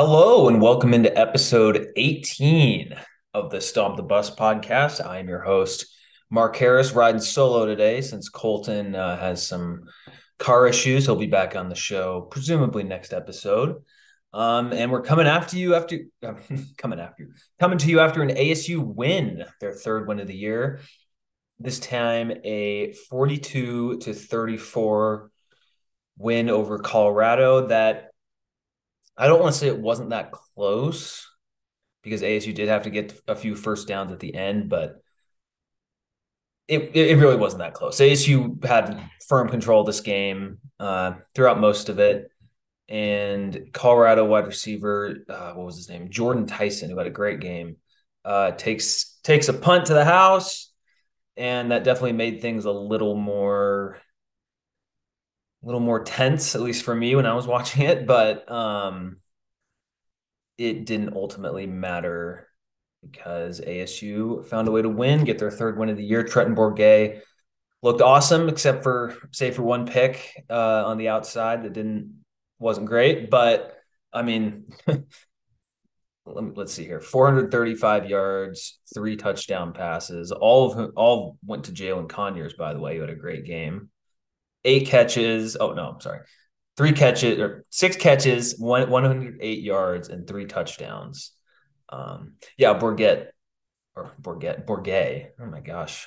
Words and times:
Hello 0.00 0.46
and 0.46 0.62
welcome 0.62 0.94
into 0.94 1.18
episode 1.18 1.88
18 1.96 2.94
of 3.34 3.50
the 3.50 3.60
Stomp 3.60 3.96
the 3.96 4.04
Bus 4.04 4.30
podcast. 4.32 5.04
I 5.04 5.18
am 5.18 5.28
your 5.28 5.40
host, 5.40 5.86
Mark 6.30 6.54
Harris, 6.54 6.92
riding 6.92 7.20
solo 7.20 7.66
today 7.66 8.00
since 8.00 8.28
Colton 8.28 8.94
uh, 8.94 9.18
has 9.18 9.44
some 9.44 9.88
car 10.38 10.68
issues. 10.68 11.04
He'll 11.04 11.16
be 11.16 11.26
back 11.26 11.56
on 11.56 11.68
the 11.68 11.74
show 11.74 12.20
presumably 12.30 12.84
next 12.84 13.12
episode. 13.12 13.82
Um, 14.32 14.72
and 14.72 14.92
we're 14.92 15.02
coming 15.02 15.26
after 15.26 15.56
you 15.56 15.74
after 15.74 15.98
uh, 16.24 16.34
coming 16.78 17.00
after 17.00 17.24
you, 17.24 17.32
coming 17.58 17.78
to 17.78 17.90
you 17.90 17.98
after 17.98 18.22
an 18.22 18.36
ASU 18.36 18.78
win, 18.78 19.46
their 19.60 19.72
third 19.72 20.06
win 20.06 20.20
of 20.20 20.28
the 20.28 20.36
year. 20.36 20.78
This 21.58 21.80
time 21.80 22.30
a 22.44 22.92
42 22.92 23.98
to 23.98 24.14
34 24.14 25.32
win 26.18 26.48
over 26.50 26.78
Colorado 26.78 27.66
that 27.66 28.07
I 29.18 29.26
don't 29.26 29.40
want 29.40 29.52
to 29.52 29.58
say 29.58 29.66
it 29.66 29.80
wasn't 29.80 30.10
that 30.10 30.30
close 30.30 31.28
because 32.02 32.22
ASU 32.22 32.54
did 32.54 32.68
have 32.68 32.82
to 32.84 32.90
get 32.90 33.20
a 33.26 33.34
few 33.34 33.56
first 33.56 33.88
downs 33.88 34.12
at 34.12 34.20
the 34.20 34.34
end, 34.34 34.68
but 34.68 35.02
it 36.68 36.94
it 36.94 37.18
really 37.18 37.36
wasn't 37.36 37.60
that 37.60 37.74
close. 37.74 37.98
ASU 37.98 38.62
had 38.64 39.02
firm 39.26 39.48
control 39.48 39.80
of 39.80 39.86
this 39.86 40.00
game 40.00 40.58
uh, 40.78 41.14
throughout 41.34 41.58
most 41.58 41.88
of 41.88 41.98
it, 41.98 42.30
and 42.88 43.70
Colorado 43.72 44.24
wide 44.24 44.46
receiver, 44.46 45.16
uh, 45.28 45.52
what 45.52 45.66
was 45.66 45.76
his 45.76 45.88
name, 45.88 46.10
Jordan 46.10 46.46
Tyson, 46.46 46.88
who 46.88 46.98
had 46.98 47.06
a 47.06 47.10
great 47.10 47.40
game, 47.40 47.76
uh, 48.24 48.52
takes 48.52 49.18
takes 49.24 49.48
a 49.48 49.52
punt 49.52 49.86
to 49.86 49.94
the 49.94 50.04
house, 50.04 50.72
and 51.36 51.72
that 51.72 51.84
definitely 51.84 52.12
made 52.12 52.40
things 52.40 52.66
a 52.66 52.72
little 52.72 53.16
more 53.16 53.98
a 55.62 55.66
little 55.66 55.80
more 55.80 56.02
tense, 56.04 56.54
at 56.54 56.60
least 56.60 56.84
for 56.84 56.94
me 56.94 57.14
when 57.16 57.26
I 57.26 57.34
was 57.34 57.46
watching 57.46 57.82
it, 57.82 58.06
but 58.06 58.50
um, 58.50 59.18
it 60.56 60.86
didn't 60.86 61.14
ultimately 61.14 61.66
matter 61.66 62.48
because 63.02 63.60
ASU 63.60 64.46
found 64.46 64.68
a 64.68 64.70
way 64.70 64.82
to 64.82 64.88
win, 64.88 65.24
get 65.24 65.38
their 65.38 65.50
third 65.50 65.78
win 65.78 65.88
of 65.88 65.96
the 65.96 66.04
year. 66.04 66.24
Trenton 66.24 66.56
Bourguet 66.56 67.22
looked 67.82 68.00
awesome, 68.00 68.48
except 68.48 68.82
for 68.82 69.14
say 69.32 69.50
for 69.50 69.62
one 69.62 69.86
pick 69.86 70.44
uh, 70.50 70.86
on 70.86 70.98
the 70.98 71.08
outside 71.08 71.62
that 71.62 71.72
didn't 71.72 72.24
wasn't 72.58 72.86
great. 72.86 73.30
But 73.30 73.76
I 74.12 74.22
mean, 74.22 74.72
let 74.86 75.06
me, 76.44 76.52
let's 76.54 76.74
see 76.74 76.84
here: 76.84 77.00
435 77.00 78.08
yards, 78.08 78.80
three 78.94 79.16
touchdown 79.16 79.72
passes. 79.72 80.32
All 80.32 80.70
of 80.70 80.76
them, 80.76 80.92
all 80.96 81.38
went 81.46 81.64
to 81.64 81.72
Jalin 81.72 82.08
Conyers. 82.08 82.54
By 82.54 82.72
the 82.72 82.80
way, 82.80 82.96
who 82.96 83.02
had 83.02 83.10
a 83.10 83.16
great 83.16 83.44
game 83.44 83.90
eight 84.68 84.86
catches. 84.86 85.56
Oh 85.58 85.72
no, 85.72 85.90
I'm 85.90 86.00
sorry. 86.00 86.20
Three 86.76 86.92
catches 86.92 87.38
or 87.38 87.64
six 87.70 87.96
catches, 87.96 88.56
one 88.58 88.88
108 88.88 89.62
yards, 89.62 90.08
and 90.08 90.28
three 90.28 90.46
touchdowns. 90.46 91.32
Um, 91.88 92.34
yeah, 92.56 92.78
Bourguet 92.78 93.28
or 93.96 94.12
Bourguet, 94.20 94.64
Bourguet. 94.66 95.30
Oh 95.40 95.46
my 95.46 95.60
gosh. 95.60 96.06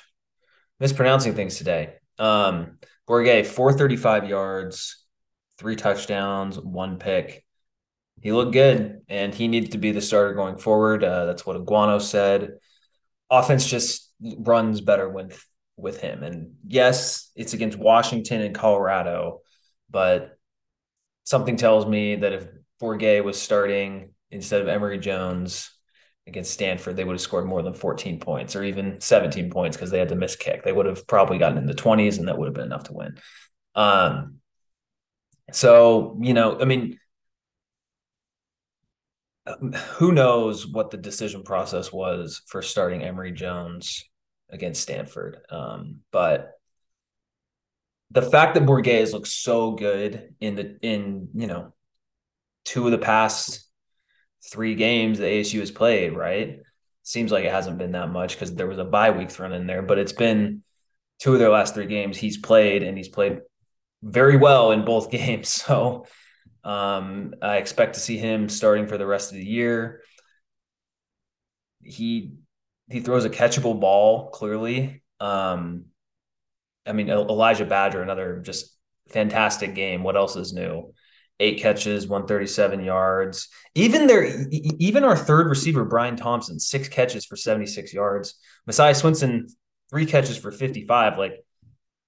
Mispronouncing 0.80 1.34
things 1.34 1.58
today. 1.58 1.94
Um, 2.18 2.78
Bourguet, 3.08 3.46
435 3.46 4.28
yards, 4.28 5.04
three 5.58 5.76
touchdowns, 5.76 6.58
one 6.58 6.98
pick. 6.98 7.44
He 8.20 8.32
looked 8.32 8.52
good 8.52 9.02
and 9.08 9.34
he 9.34 9.48
needs 9.48 9.70
to 9.70 9.78
be 9.78 9.90
the 9.90 10.00
starter 10.00 10.34
going 10.34 10.56
forward. 10.56 11.02
Uh, 11.02 11.26
that's 11.26 11.44
what 11.44 11.56
Aguano 11.56 12.00
said. 12.00 12.52
Offense 13.30 13.66
just 13.66 14.10
runs 14.20 14.80
better 14.80 15.08
when 15.08 15.30
with 15.82 16.00
him. 16.00 16.22
And 16.22 16.54
yes, 16.66 17.30
it's 17.36 17.52
against 17.52 17.76
Washington 17.76 18.40
and 18.40 18.54
Colorado, 18.54 19.40
but 19.90 20.38
something 21.24 21.56
tells 21.56 21.86
me 21.86 22.16
that 22.16 22.32
if 22.32 22.46
Bourguet 22.80 23.24
was 23.24 23.40
starting 23.40 24.14
instead 24.30 24.62
of 24.62 24.68
Emory 24.68 24.98
Jones 24.98 25.70
against 26.26 26.52
Stanford, 26.52 26.96
they 26.96 27.04
would 27.04 27.14
have 27.14 27.20
scored 27.20 27.46
more 27.46 27.62
than 27.62 27.74
14 27.74 28.20
points 28.20 28.56
or 28.56 28.62
even 28.62 29.00
17 29.00 29.50
points 29.50 29.76
because 29.76 29.90
they 29.90 29.98
had 29.98 30.08
to 30.10 30.16
miss 30.16 30.36
kick. 30.36 30.62
They 30.62 30.72
would 30.72 30.86
have 30.86 31.06
probably 31.06 31.38
gotten 31.38 31.58
in 31.58 31.66
the 31.66 31.74
20s 31.74 32.18
and 32.18 32.28
that 32.28 32.38
would 32.38 32.46
have 32.46 32.54
been 32.54 32.64
enough 32.64 32.84
to 32.84 32.94
win. 32.94 33.16
Um, 33.74 34.38
so, 35.52 36.18
you 36.22 36.32
know, 36.32 36.60
I 36.60 36.64
mean, 36.64 36.98
who 39.96 40.12
knows 40.12 40.66
what 40.66 40.90
the 40.90 40.96
decision 40.96 41.42
process 41.42 41.92
was 41.92 42.42
for 42.46 42.62
starting 42.62 43.02
Emory 43.02 43.32
Jones 43.32 44.04
against 44.52 44.82
Stanford. 44.82 45.38
Um, 45.50 46.00
but 46.12 46.52
the 48.10 48.22
fact 48.22 48.54
that 48.54 48.64
Bourguet 48.64 49.12
looks 49.12 49.32
so 49.32 49.72
good 49.72 50.34
in 50.38 50.54
the 50.54 50.78
in 50.82 51.30
you 51.34 51.46
know 51.46 51.72
two 52.64 52.84
of 52.84 52.92
the 52.92 52.98
past 52.98 53.66
three 54.44 54.74
games 54.74 55.18
that 55.18 55.26
ASU 55.26 55.60
has 55.60 55.70
played, 55.70 56.12
right? 56.12 56.60
Seems 57.02 57.32
like 57.32 57.44
it 57.44 57.52
hasn't 57.52 57.78
been 57.78 57.92
that 57.92 58.10
much 58.10 58.34
because 58.34 58.54
there 58.54 58.66
was 58.66 58.78
a 58.78 58.84
bye 58.84 59.10
week 59.10 59.30
thrown 59.30 59.52
in 59.52 59.66
there, 59.66 59.82
but 59.82 59.98
it's 59.98 60.12
been 60.12 60.62
two 61.18 61.32
of 61.32 61.38
their 61.38 61.50
last 61.50 61.74
three 61.74 61.86
games 61.86 62.16
he's 62.16 62.36
played 62.36 62.82
and 62.82 62.96
he's 62.96 63.08
played 63.08 63.40
very 64.02 64.36
well 64.36 64.72
in 64.72 64.84
both 64.84 65.10
games. 65.10 65.48
So 65.48 66.06
um, 66.64 67.34
I 67.40 67.56
expect 67.56 67.94
to 67.94 68.00
see 68.00 68.18
him 68.18 68.48
starting 68.48 68.86
for 68.86 68.98
the 68.98 69.06
rest 69.06 69.32
of 69.32 69.38
the 69.38 69.44
year. 69.44 70.02
He 71.82 72.34
he 72.92 73.00
throws 73.00 73.24
a 73.24 73.30
catchable 73.30 73.80
ball 73.80 74.28
clearly. 74.30 75.02
Um, 75.18 75.86
I 76.86 76.92
mean, 76.92 77.08
Elijah 77.08 77.64
Badger, 77.64 78.02
another 78.02 78.40
just 78.44 78.76
fantastic 79.08 79.74
game. 79.74 80.02
What 80.02 80.16
else 80.16 80.36
is 80.36 80.52
new? 80.52 80.92
Eight 81.40 81.60
catches, 81.60 82.06
137 82.06 82.84
yards. 82.84 83.48
Even 83.74 84.06
their 84.06 84.24
even 84.50 85.04
our 85.04 85.16
third 85.16 85.48
receiver, 85.48 85.84
Bryan 85.84 86.16
Thompson, 86.16 86.60
six 86.60 86.88
catches 86.88 87.24
for 87.24 87.34
76 87.34 87.94
yards. 87.94 88.34
Messiah 88.66 88.92
Swinson, 88.92 89.50
three 89.90 90.06
catches 90.06 90.36
for 90.36 90.52
55. 90.52 91.18
Like 91.18 91.44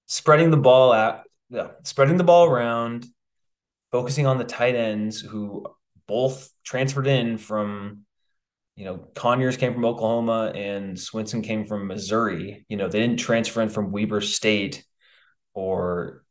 spreading 0.05 0.51
the 0.51 0.57
ball 0.57 0.93
out, 0.93 1.21
yeah, 1.49 1.69
spreading 1.83 2.17
the 2.17 2.23
ball 2.23 2.45
around, 2.45 3.07
focusing 3.91 4.27
on 4.27 4.37
the 4.37 4.43
tight 4.43 4.75
ends 4.75 5.19
who 5.19 5.65
both 6.07 6.51
transferred 6.63 7.07
in 7.07 7.37
from 7.37 8.04
you 8.75 8.85
know, 8.85 8.97
Conyers 9.15 9.57
came 9.57 9.73
from 9.73 9.85
Oklahoma 9.85 10.51
and 10.53 10.97
Swinson 10.97 11.43
came 11.43 11.65
from 11.65 11.87
Missouri. 11.87 12.65
You 12.67 12.77
know, 12.77 12.87
they 12.87 12.99
didn't 12.99 13.19
transfer 13.19 13.61
in 13.61 13.69
from 13.69 13.91
Weber 13.91 14.21
State 14.21 14.83
or 15.53 16.23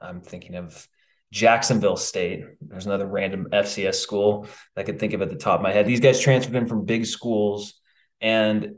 I'm 0.00 0.20
thinking 0.20 0.54
of 0.54 0.86
Jacksonville 1.32 1.96
State. 1.96 2.44
There's 2.60 2.86
another 2.86 3.06
random 3.06 3.48
FCS 3.52 3.96
school 3.96 4.46
I 4.76 4.84
could 4.84 4.98
think 4.98 5.12
of 5.12 5.22
at 5.22 5.30
the 5.30 5.36
top 5.36 5.60
of 5.60 5.62
my 5.62 5.72
head. 5.72 5.86
These 5.86 6.00
guys 6.00 6.20
transferred 6.20 6.54
in 6.54 6.66
from 6.66 6.84
big 6.84 7.06
schools, 7.06 7.74
and 8.20 8.74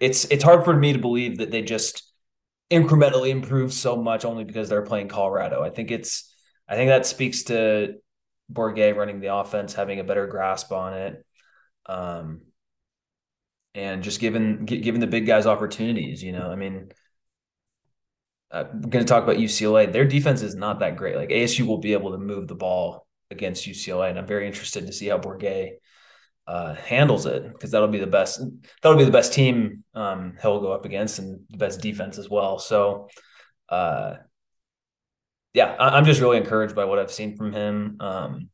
it's 0.00 0.24
it's 0.26 0.44
hard 0.44 0.64
for 0.64 0.74
me 0.74 0.94
to 0.94 0.98
believe 0.98 1.38
that 1.38 1.50
they 1.50 1.62
just 1.62 2.10
incrementally 2.70 3.28
improved 3.28 3.74
so 3.74 3.96
much 3.96 4.24
only 4.24 4.44
because 4.44 4.68
they're 4.68 4.82
playing 4.82 5.08
Colorado. 5.08 5.62
I 5.62 5.70
think 5.70 5.90
it's 5.90 6.34
I 6.66 6.76
think 6.76 6.88
that 6.88 7.06
speaks 7.06 7.44
to 7.44 7.96
Bourguet 8.52 8.96
running 8.96 9.20
the 9.20 9.34
offense, 9.34 9.74
having 9.74 10.00
a 10.00 10.04
better 10.04 10.26
grasp 10.26 10.72
on 10.72 10.94
it, 10.94 11.24
um, 11.86 12.42
and 13.74 14.02
just 14.02 14.20
giving 14.20 14.64
giving 14.64 15.00
the 15.00 15.06
big 15.06 15.26
guys 15.26 15.46
opportunities. 15.46 16.22
You 16.22 16.32
know, 16.32 16.50
I 16.50 16.56
mean, 16.56 16.90
I'm 18.50 18.82
going 18.82 19.04
to 19.04 19.08
talk 19.08 19.24
about 19.24 19.36
UCLA. 19.36 19.92
Their 19.92 20.04
defense 20.04 20.42
is 20.42 20.54
not 20.54 20.80
that 20.80 20.96
great. 20.96 21.16
Like 21.16 21.30
ASU 21.30 21.66
will 21.66 21.78
be 21.78 21.92
able 21.92 22.12
to 22.12 22.18
move 22.18 22.46
the 22.46 22.54
ball 22.54 23.06
against 23.30 23.66
UCLA, 23.66 24.10
and 24.10 24.18
I'm 24.18 24.26
very 24.26 24.46
interested 24.46 24.86
to 24.86 24.92
see 24.92 25.08
how 25.08 25.18
Bourguet 25.18 25.72
uh, 26.46 26.74
handles 26.74 27.26
it 27.26 27.52
because 27.52 27.70
that'll 27.70 27.88
be 27.88 27.98
the 27.98 28.06
best. 28.06 28.40
That'll 28.82 28.98
be 28.98 29.04
the 29.04 29.10
best 29.10 29.32
team 29.32 29.84
um, 29.94 30.34
he'll 30.40 30.60
go 30.60 30.72
up 30.72 30.84
against, 30.84 31.18
and 31.18 31.40
the 31.50 31.58
best 31.58 31.80
defense 31.80 32.18
as 32.18 32.28
well. 32.28 32.58
So, 32.58 33.08
uh, 33.68 34.16
yeah, 35.52 35.74
I, 35.78 35.98
am 35.98 36.04
just 36.04 36.20
really 36.20 36.36
encouraged 36.36 36.74
by 36.74 36.84
what 36.84 36.98
I've 36.98 37.12
seen 37.12 37.36
from 37.36 37.52
him. 37.52 37.96
Um, 38.00 38.50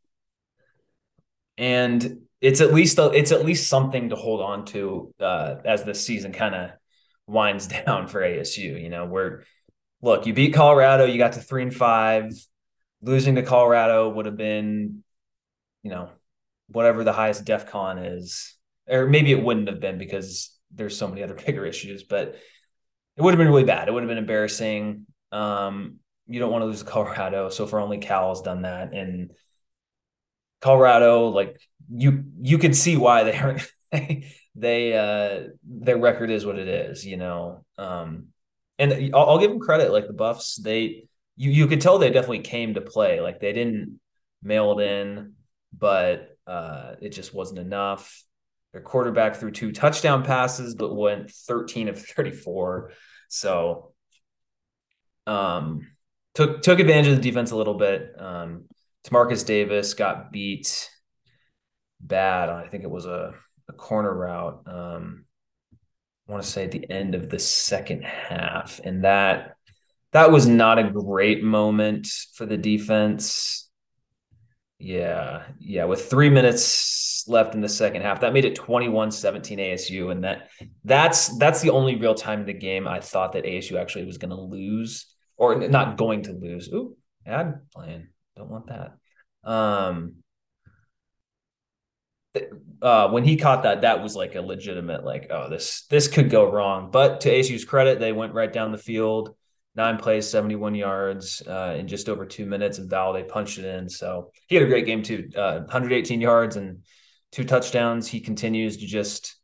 and 1.58 2.20
it's 2.40 2.60
at 2.60 2.72
least 2.72 2.98
a, 2.98 3.10
it's 3.10 3.32
at 3.32 3.44
least 3.44 3.68
something 3.68 4.08
to 4.08 4.16
hold 4.16 4.40
on 4.40 4.64
to 4.66 5.14
uh, 5.20 5.56
as 5.64 5.84
the 5.84 5.94
season 5.94 6.32
kind 6.32 6.54
of 6.54 6.70
winds 7.26 7.66
down 7.86 8.08
for 8.08 8.20
ASU. 8.20 8.80
You 8.80 8.88
know, 8.88 9.06
where 9.06 9.44
look, 10.02 10.26
you 10.26 10.32
beat 10.32 10.54
Colorado, 10.54 11.04
you 11.04 11.18
got 11.18 11.34
to 11.34 11.40
three 11.40 11.62
and 11.62 11.74
five. 11.74 12.32
Losing 13.02 13.36
to 13.36 13.42
Colorado 13.42 14.10
would 14.10 14.26
have 14.26 14.36
been, 14.36 15.02
you 15.82 15.90
know, 15.90 16.10
whatever 16.68 17.02
the 17.02 17.14
highest 17.14 17.44
DEF 17.44 17.70
CON 17.70 17.98
is, 17.98 18.56
or 18.86 19.06
maybe 19.06 19.32
it 19.32 19.42
wouldn't 19.42 19.68
have 19.68 19.80
been 19.80 19.96
because 19.96 20.54
there's 20.70 20.96
so 20.96 21.08
many 21.08 21.22
other 21.22 21.34
bigger 21.46 21.64
issues, 21.64 22.02
but 22.02 22.36
it 23.16 23.22
would 23.22 23.32
have 23.32 23.38
been 23.38 23.48
really 23.48 23.64
bad. 23.64 23.88
It 23.88 23.92
would 23.92 24.02
have 24.02 24.08
been 24.08 24.18
embarrassing. 24.18 25.06
Um, 25.32 25.96
you 26.26 26.40
don't 26.40 26.52
want 26.52 26.62
to 26.62 26.66
lose 26.66 26.80
to 26.80 26.84
Colorado. 26.84 27.48
So 27.48 27.66
far, 27.66 27.80
only 27.80 27.98
Cal 27.98 28.28
has 28.30 28.42
done 28.42 28.62
that, 28.62 28.92
and 28.92 29.32
Colorado, 30.60 31.28
like 31.28 31.58
you 31.92 32.24
you 32.40 32.58
can 32.58 32.72
see 32.74 32.96
why 32.96 33.24
they 33.24 33.36
are 33.38 33.58
they 34.54 34.96
uh 34.96 35.48
their 35.64 35.98
record 35.98 36.30
is 36.30 36.46
what 36.46 36.58
it 36.58 36.68
is, 36.68 37.04
you 37.06 37.16
know. 37.16 37.64
Um 37.78 38.28
and 38.78 39.14
I'll, 39.14 39.30
I'll 39.30 39.38
give 39.38 39.50
them 39.50 39.60
credit, 39.60 39.92
like 39.92 40.06
the 40.06 40.12
Buffs, 40.12 40.56
they 40.56 41.04
you 41.36 41.50
you 41.50 41.66
could 41.66 41.80
tell 41.80 41.98
they 41.98 42.10
definitely 42.10 42.40
came 42.40 42.74
to 42.74 42.80
play. 42.80 43.20
Like 43.20 43.40
they 43.40 43.52
didn't 43.52 44.00
mail 44.42 44.78
it 44.78 44.84
in. 44.84 45.34
but 45.76 46.36
uh, 46.46 46.94
it 47.00 47.10
just 47.10 47.34
wasn't 47.34 47.58
enough. 47.60 48.24
Their 48.72 48.82
quarterback 48.82 49.36
threw 49.36 49.50
two 49.50 49.72
touchdown 49.72 50.24
passes, 50.24 50.74
but 50.74 50.94
went 50.94 51.30
13 51.30 51.88
of 51.88 52.00
34. 52.00 52.92
So 53.28 53.92
um, 55.26 55.88
took 56.34 56.62
took 56.62 56.78
advantage 56.78 57.08
of 57.08 57.16
the 57.16 57.22
defense 57.22 57.50
a 57.50 57.56
little 57.56 57.74
bit. 57.74 58.14
Um, 58.18 58.64
Timarcus 59.06 59.44
Davis 59.46 59.94
got 59.94 60.32
beat 60.32 60.90
bad. 62.00 62.48
I 62.48 62.66
think 62.68 62.84
it 62.84 62.90
was 62.90 63.06
a, 63.06 63.34
a 63.68 63.72
corner 63.72 64.14
route. 64.14 64.62
Um, 64.66 65.24
I 66.28 66.32
want 66.32 66.44
to 66.44 66.50
say 66.50 66.64
at 66.64 66.70
the 66.70 66.88
end 66.90 67.14
of 67.14 67.28
the 67.28 67.38
second 67.38 68.04
half, 68.04 68.80
and 68.84 69.04
that 69.04 69.56
that 70.12 70.30
was 70.30 70.46
not 70.46 70.78
a 70.78 70.90
great 70.90 71.42
moment 71.42 72.08
for 72.34 72.46
the 72.46 72.56
defense. 72.56 73.68
Yeah, 74.78 75.42
yeah, 75.58 75.84
with 75.84 76.08
three 76.08 76.30
minutes 76.30 77.24
left 77.28 77.54
in 77.54 77.60
the 77.60 77.68
second 77.68 78.02
half, 78.02 78.20
that 78.20 78.32
made 78.32 78.44
it 78.44 78.56
21-17 78.56 79.58
ASU, 79.58 80.10
and 80.10 80.24
that 80.24 80.48
that's 80.84 81.36
that's 81.38 81.60
the 81.60 81.70
only 81.70 81.96
real 81.96 82.14
time 82.14 82.40
in 82.40 82.46
the 82.46 82.54
game 82.54 82.88
I 82.88 83.00
thought 83.00 83.32
that 83.32 83.44
ASU 83.44 83.78
actually 83.78 84.06
was 84.06 84.18
going 84.18 84.30
to 84.30 84.40
lose 84.40 85.06
or 85.36 85.56
not 85.56 85.96
going 85.96 86.22
to 86.24 86.32
lose. 86.32 86.68
Ooh, 86.68 86.96
ad 87.26 87.60
plan. 87.74 88.08
Don't 88.36 88.50
want 88.50 88.68
that. 88.68 88.92
Um, 89.44 90.19
uh, 92.82 93.08
when 93.08 93.24
he 93.24 93.36
caught 93.36 93.64
that, 93.64 93.82
that 93.82 94.02
was 94.02 94.14
like 94.14 94.34
a 94.34 94.40
legitimate, 94.40 95.04
like, 95.04 95.26
oh, 95.30 95.48
this 95.48 95.86
this 95.90 96.08
could 96.08 96.30
go 96.30 96.50
wrong. 96.50 96.90
But 96.90 97.22
to 97.22 97.30
ASU's 97.30 97.64
credit, 97.64 97.98
they 97.98 98.12
went 98.12 98.34
right 98.34 98.52
down 98.52 98.72
the 98.72 98.78
field, 98.78 99.34
nine 99.74 99.96
plays, 99.96 100.28
71 100.28 100.74
yards 100.74 101.42
uh, 101.46 101.76
in 101.78 101.88
just 101.88 102.08
over 102.08 102.24
two 102.24 102.46
minutes, 102.46 102.78
and 102.78 102.90
Valladay 102.90 103.28
punched 103.28 103.58
it 103.58 103.64
in. 103.64 103.88
So 103.88 104.30
he 104.46 104.54
had 104.54 104.64
a 104.64 104.68
great 104.68 104.86
game 104.86 105.02
too, 105.02 105.28
uh, 105.36 105.60
118 105.60 106.20
yards 106.20 106.56
and 106.56 106.84
two 107.32 107.44
touchdowns. 107.44 108.06
He 108.08 108.20
continues 108.20 108.78
to 108.78 108.86
just 108.86 109.36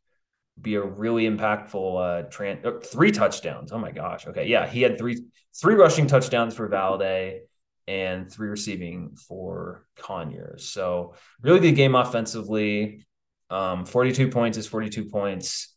be 0.60 0.76
a 0.76 0.82
really 0.82 1.28
impactful 1.28 1.74
uh, 1.74 2.28
tran- 2.28 2.64
uh, 2.64 2.80
three 2.80 3.12
touchdowns. 3.12 3.72
Oh 3.72 3.78
my 3.78 3.90
gosh. 3.90 4.26
Okay, 4.26 4.46
yeah, 4.46 4.66
he 4.66 4.82
had 4.82 4.96
three 4.98 5.24
three 5.60 5.74
rushing 5.74 6.06
touchdowns 6.06 6.54
for 6.54 6.68
Valladay 6.68 7.40
and 7.88 8.30
three 8.30 8.48
receiving 8.48 9.16
for 9.16 9.86
Conyers. 9.96 10.68
So 10.68 11.14
really 11.40 11.60
good 11.60 11.76
game 11.76 11.94
offensively. 11.94 13.06
Um, 13.48 13.86
42 13.86 14.28
points 14.28 14.58
is 14.58 14.66
42 14.66 15.04
points, 15.04 15.74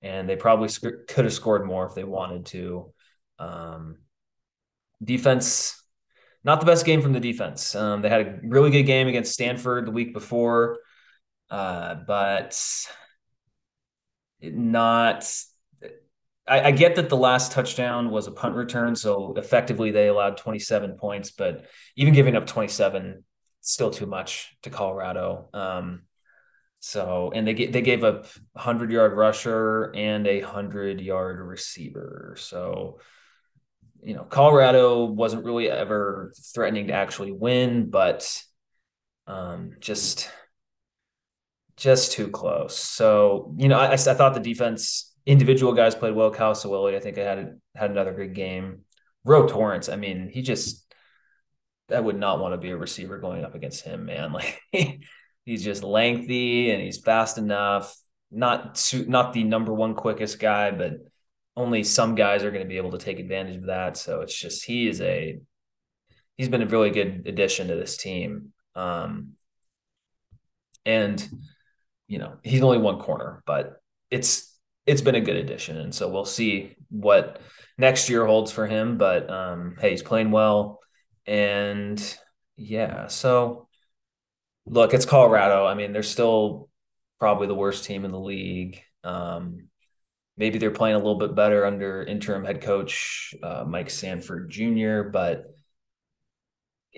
and 0.00 0.28
they 0.28 0.36
probably 0.36 0.68
sc- 0.68 1.06
could 1.08 1.24
have 1.24 1.32
scored 1.32 1.64
more 1.64 1.86
if 1.86 1.94
they 1.94 2.04
wanted 2.04 2.46
to. 2.46 2.92
Um, 3.38 3.98
defense, 5.02 5.80
not 6.44 6.60
the 6.60 6.66
best 6.66 6.84
game 6.84 7.00
from 7.00 7.12
the 7.12 7.20
defense. 7.20 7.74
Um, 7.74 8.02
they 8.02 8.08
had 8.08 8.26
a 8.26 8.40
really 8.42 8.70
good 8.70 8.82
game 8.84 9.06
against 9.06 9.32
Stanford 9.32 9.86
the 9.86 9.92
week 9.92 10.12
before, 10.12 10.78
uh, 11.50 11.94
but 12.06 12.60
not 14.40 15.24
I, 16.46 16.60
I, 16.60 16.70
get 16.72 16.96
that 16.96 17.08
the 17.08 17.16
last 17.16 17.52
touchdown 17.52 18.10
was 18.10 18.26
a 18.26 18.32
punt 18.32 18.56
return, 18.56 18.96
so 18.96 19.34
effectively 19.36 19.92
they 19.92 20.08
allowed 20.08 20.36
27 20.36 20.96
points, 20.98 21.30
but 21.30 21.66
even 21.96 22.14
giving 22.14 22.34
up 22.34 22.46
27, 22.46 23.24
still 23.60 23.90
too 23.90 24.06
much 24.06 24.56
to 24.62 24.70
Colorado. 24.70 25.48
Um, 25.54 26.02
so 26.84 27.30
and 27.32 27.46
they 27.46 27.54
they 27.54 27.80
gave 27.80 28.02
up 28.02 28.26
100 28.54 28.90
yard 28.90 29.12
rusher 29.12 29.92
and 29.94 30.26
a 30.26 30.42
100 30.42 31.00
yard 31.00 31.38
receiver. 31.38 32.34
So 32.36 32.98
you 34.02 34.14
know 34.14 34.24
Colorado 34.24 35.04
wasn't 35.04 35.44
really 35.44 35.70
ever 35.70 36.32
threatening 36.52 36.88
to 36.88 36.92
actually 36.92 37.30
win, 37.30 37.88
but 37.88 38.42
um, 39.28 39.74
just 39.78 40.28
just 41.76 42.10
too 42.10 42.28
close. 42.28 42.76
So 42.76 43.54
you 43.56 43.68
know 43.68 43.78
I, 43.78 43.92
I 43.92 43.96
thought 43.96 44.34
the 44.34 44.40
defense 44.40 45.11
individual 45.26 45.72
guys 45.72 45.94
played 45.94 46.14
well. 46.14 46.30
Kyle 46.30 46.54
Soelle, 46.54 46.94
I 46.94 47.00
think 47.00 47.18
I 47.18 47.22
had 47.22 47.60
had 47.74 47.90
another 47.90 48.12
good 48.12 48.34
game. 48.34 48.80
Ro 49.24 49.46
Torrence, 49.46 49.88
I 49.88 49.96
mean, 49.96 50.28
he 50.32 50.42
just 50.42 50.82
I 51.90 52.00
would 52.00 52.18
not 52.18 52.40
want 52.40 52.54
to 52.54 52.58
be 52.58 52.70
a 52.70 52.76
receiver 52.76 53.18
going 53.18 53.44
up 53.44 53.54
against 53.54 53.84
him, 53.84 54.06
man. 54.06 54.32
Like 54.72 55.02
he's 55.44 55.64
just 55.64 55.82
lengthy 55.82 56.70
and 56.70 56.80
he's 56.80 56.98
fast 56.98 57.38
enough. 57.38 57.96
Not 58.30 58.82
not 59.08 59.32
the 59.32 59.44
number 59.44 59.72
one 59.74 59.94
quickest 59.94 60.38
guy, 60.38 60.70
but 60.70 60.92
only 61.56 61.84
some 61.84 62.14
guys 62.14 62.44
are 62.44 62.50
going 62.50 62.62
to 62.62 62.68
be 62.68 62.78
able 62.78 62.92
to 62.92 62.98
take 62.98 63.18
advantage 63.18 63.56
of 63.56 63.66
that. 63.66 63.96
So 63.96 64.20
it's 64.22 64.38
just 64.38 64.64
he 64.64 64.88
is 64.88 65.00
a 65.00 65.40
he's 66.36 66.48
been 66.48 66.62
a 66.62 66.66
really 66.66 66.90
good 66.90 67.24
addition 67.26 67.68
to 67.68 67.74
this 67.74 67.96
team. 67.96 68.52
Um, 68.74 69.32
and 70.86 71.28
you 72.08 72.18
know 72.18 72.38
he's 72.42 72.62
only 72.62 72.78
one 72.78 72.98
corner, 72.98 73.42
but 73.46 73.82
it's 74.10 74.51
it's 74.86 75.00
been 75.00 75.14
a 75.14 75.20
good 75.20 75.36
addition, 75.36 75.78
and 75.78 75.94
so 75.94 76.08
we'll 76.08 76.24
see 76.24 76.76
what 76.90 77.40
next 77.78 78.08
year 78.08 78.26
holds 78.26 78.50
for 78.50 78.66
him. 78.66 78.98
But 78.98 79.30
um, 79.30 79.76
hey, 79.80 79.90
he's 79.90 80.02
playing 80.02 80.30
well, 80.30 80.80
and 81.26 82.18
yeah. 82.56 83.06
So 83.06 83.68
look, 84.66 84.94
it's 84.94 85.06
Colorado. 85.06 85.66
I 85.66 85.74
mean, 85.74 85.92
they're 85.92 86.02
still 86.02 86.68
probably 87.18 87.46
the 87.46 87.54
worst 87.54 87.84
team 87.84 88.04
in 88.04 88.10
the 88.10 88.20
league. 88.20 88.80
Um, 89.04 89.68
maybe 90.36 90.58
they're 90.58 90.70
playing 90.70 90.96
a 90.96 90.98
little 90.98 91.18
bit 91.18 91.34
better 91.34 91.64
under 91.64 92.02
interim 92.02 92.44
head 92.44 92.60
coach 92.60 93.34
uh, 93.42 93.64
Mike 93.66 93.90
Sanford 93.90 94.50
Jr., 94.50 95.02
but 95.02 95.44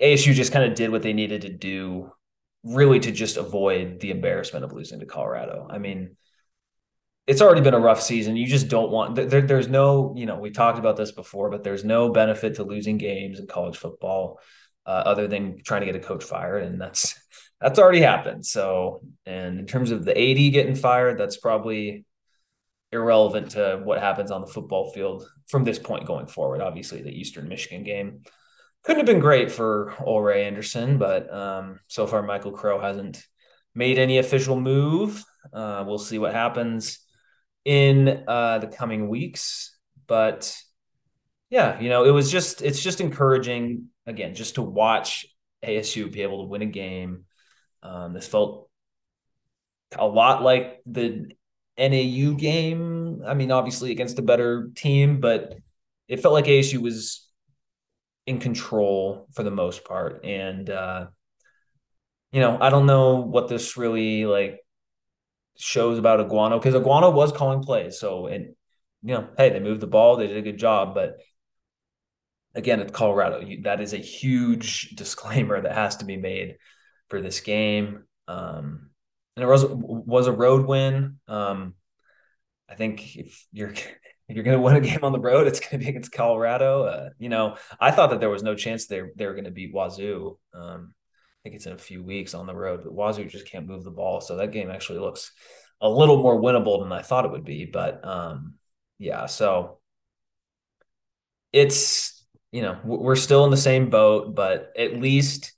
ASU 0.01 0.33
just 0.33 0.51
kind 0.51 0.69
of 0.69 0.75
did 0.75 0.89
what 0.89 1.03
they 1.03 1.13
needed 1.13 1.43
to 1.43 1.49
do, 1.49 2.11
really, 2.63 2.99
to 2.99 3.11
just 3.11 3.37
avoid 3.37 3.99
the 3.99 4.11
embarrassment 4.11 4.65
of 4.65 4.73
losing 4.73 4.99
to 4.99 5.05
Colorado. 5.05 5.67
I 5.69 5.77
mean 5.77 6.17
it's 7.27 7.41
already 7.41 7.61
been 7.61 7.73
a 7.73 7.79
rough 7.79 8.01
season. 8.01 8.35
You 8.35 8.45
just 8.45 8.67
don't 8.67 8.91
want 8.91 9.15
there, 9.15 9.41
there's 9.41 9.67
no, 9.67 10.13
you 10.15 10.25
know, 10.25 10.37
we 10.37 10.51
talked 10.51 10.77
about 10.77 10.95
this 10.95 11.11
before, 11.11 11.49
but 11.49 11.63
there's 11.63 11.83
no 11.83 12.09
benefit 12.09 12.55
to 12.55 12.63
losing 12.63 12.97
games 12.97 13.39
in 13.39 13.47
college 13.47 13.77
football 13.77 14.39
uh, 14.85 15.03
other 15.05 15.27
than 15.27 15.61
trying 15.63 15.81
to 15.81 15.87
get 15.87 15.95
a 15.95 15.99
coach 15.99 16.23
fired. 16.23 16.63
And 16.63 16.79
that's 16.79 17.15
that's 17.61 17.79
already 17.79 18.01
happened. 18.01 18.45
So, 18.45 19.01
and 19.25 19.59
in 19.59 19.65
terms 19.65 19.91
of 19.91 20.05
the 20.05 20.11
AD 20.11 20.53
getting 20.53 20.75
fired, 20.75 21.17
that's 21.17 21.37
probably 21.37 22.05
irrelevant 22.91 23.51
to 23.51 23.81
what 23.83 23.99
happens 23.99 24.29
on 24.29 24.41
the 24.41 24.47
football 24.47 24.91
field 24.93 25.27
from 25.47 25.63
this 25.63 25.79
point 25.79 26.05
going 26.05 26.27
forward. 26.27 26.61
Obviously, 26.61 27.01
the 27.01 27.09
Eastern 27.09 27.47
Michigan 27.47 27.83
game 27.83 28.21
couldn't 28.83 28.99
have 28.99 29.07
been 29.07 29.19
great 29.19 29.51
for 29.51 29.95
Ray 30.05 30.45
Anderson, 30.45 30.99
but 30.99 31.33
um, 31.33 31.79
so 31.87 32.05
far 32.05 32.21
Michael 32.21 32.51
Crow 32.51 32.79
hasn't 32.79 33.25
made 33.73 33.97
any 33.97 34.19
official 34.19 34.59
move. 34.59 35.25
Uh, 35.51 35.83
we'll 35.87 35.97
see 35.97 36.19
what 36.19 36.33
happens 36.33 37.04
in 37.65 38.23
uh, 38.27 38.59
the 38.59 38.67
coming 38.67 39.09
weeks. 39.09 39.75
But 40.07 40.55
yeah, 41.49 41.79
you 41.79 41.89
know, 41.89 42.05
it 42.05 42.11
was 42.11 42.31
just 42.31 42.61
it's 42.61 42.81
just 42.81 43.01
encouraging 43.01 43.87
again 44.05 44.35
just 44.35 44.55
to 44.55 44.61
watch 44.61 45.25
ASU 45.63 46.11
be 46.11 46.21
able 46.21 46.43
to 46.43 46.49
win 46.49 46.61
a 46.61 46.67
game. 46.67 47.25
Um, 47.83 48.13
this 48.13 48.27
felt 48.27 48.69
a 49.97 50.07
lot 50.07 50.43
like 50.43 50.81
the 50.85 51.31
NAU 51.77 52.33
game. 52.33 53.23
I 53.25 53.33
mean, 53.33 53.51
obviously 53.51 53.91
against 53.91 54.19
a 54.19 54.23
better 54.23 54.69
team, 54.75 55.19
but 55.19 55.55
it 56.07 56.21
felt 56.21 56.33
like 56.33 56.45
ASU 56.45 56.79
was 56.79 57.27
in 58.27 58.39
control 58.39 59.27
for 59.33 59.43
the 59.43 59.51
most 59.51 59.85
part. 59.85 60.23
And 60.23 60.69
uh, 60.69 61.07
you 62.31 62.41
know, 62.41 62.57
I 62.59 62.69
don't 62.69 62.85
know 62.85 63.21
what 63.21 63.47
this 63.47 63.77
really 63.77 64.25
like 64.25 64.59
shows 65.57 65.97
about 65.97 66.19
Aguano 66.19 66.61
because 66.61 66.79
Aguano 66.79 67.13
was 67.13 67.31
calling 67.31 67.61
plays. 67.61 67.99
So, 67.99 68.27
and 68.27 68.55
you 69.03 69.15
know, 69.15 69.27
hey, 69.37 69.49
they 69.49 69.59
moved 69.59 69.81
the 69.81 69.87
ball, 69.87 70.17
they 70.17 70.27
did 70.27 70.37
a 70.37 70.41
good 70.41 70.57
job, 70.57 70.95
but 70.95 71.17
again, 72.55 72.79
it's 72.79 72.91
Colorado. 72.91 73.45
That 73.63 73.81
is 73.81 73.93
a 73.93 73.97
huge 73.97 74.89
disclaimer 74.95 75.61
that 75.61 75.73
has 75.73 75.97
to 75.97 76.05
be 76.05 76.17
made 76.17 76.57
for 77.09 77.21
this 77.21 77.41
game. 77.41 78.05
Um, 78.27 78.89
and 79.35 79.43
it 79.43 79.47
was 79.47 79.65
was 79.65 80.27
a 80.27 80.31
road 80.31 80.65
win. 80.65 81.19
Um, 81.27 81.75
I 82.69 82.75
think 82.75 83.17
if 83.17 83.45
you're 83.51 83.69
if 84.27 84.35
you're 84.35 84.43
going 84.43 84.57
to 84.57 84.61
win 84.61 84.77
a 84.77 84.81
game 84.81 85.03
on 85.03 85.11
the 85.11 85.19
road, 85.19 85.45
it's 85.47 85.59
going 85.59 85.71
to 85.71 85.77
be 85.77 85.89
against 85.89 86.11
Colorado. 86.11 86.83
Uh, 86.85 87.09
you 87.19 87.29
know, 87.29 87.57
I 87.79 87.91
thought 87.91 88.09
that 88.09 88.19
there 88.19 88.29
was 88.29 88.43
no 88.43 88.55
chance 88.55 88.87
they 88.87 89.01
they 89.15 89.25
were 89.25 89.33
going 89.33 89.45
to 89.45 89.51
beat 89.51 89.73
Wazoo. 89.73 90.37
Um, 90.53 90.95
think 91.45 91.55
it's 91.55 91.67
in 91.67 91.73
a 91.73 91.77
few 91.77 92.01
weeks 92.01 92.33
on 92.33 92.47
the 92.47 92.55
road, 92.55 92.81
but 92.83 92.91
Wazoo 92.91 93.25
just 93.25 93.47
can't 93.47 93.67
move 93.67 93.83
the 93.83 93.91
ball. 93.91 94.19
So 94.19 94.37
that 94.37 94.51
game 94.51 94.71
actually 94.71 94.97
looks 94.97 95.31
a 95.79 95.87
little 95.87 96.17
more 96.17 96.41
winnable 96.41 96.81
than 96.81 96.91
I 96.91 97.03
thought 97.03 97.23
it 97.23 97.31
would 97.31 97.45
be. 97.45 97.65
But 97.65 98.03
um, 98.03 98.55
yeah, 98.97 99.27
so 99.27 99.77
it's, 101.53 102.25
you 102.51 102.63
know, 102.63 102.79
we're 102.83 103.15
still 103.15 103.45
in 103.45 103.51
the 103.51 103.57
same 103.57 103.91
boat, 103.91 104.33
but 104.33 104.71
at 104.75 104.99
least 104.99 105.53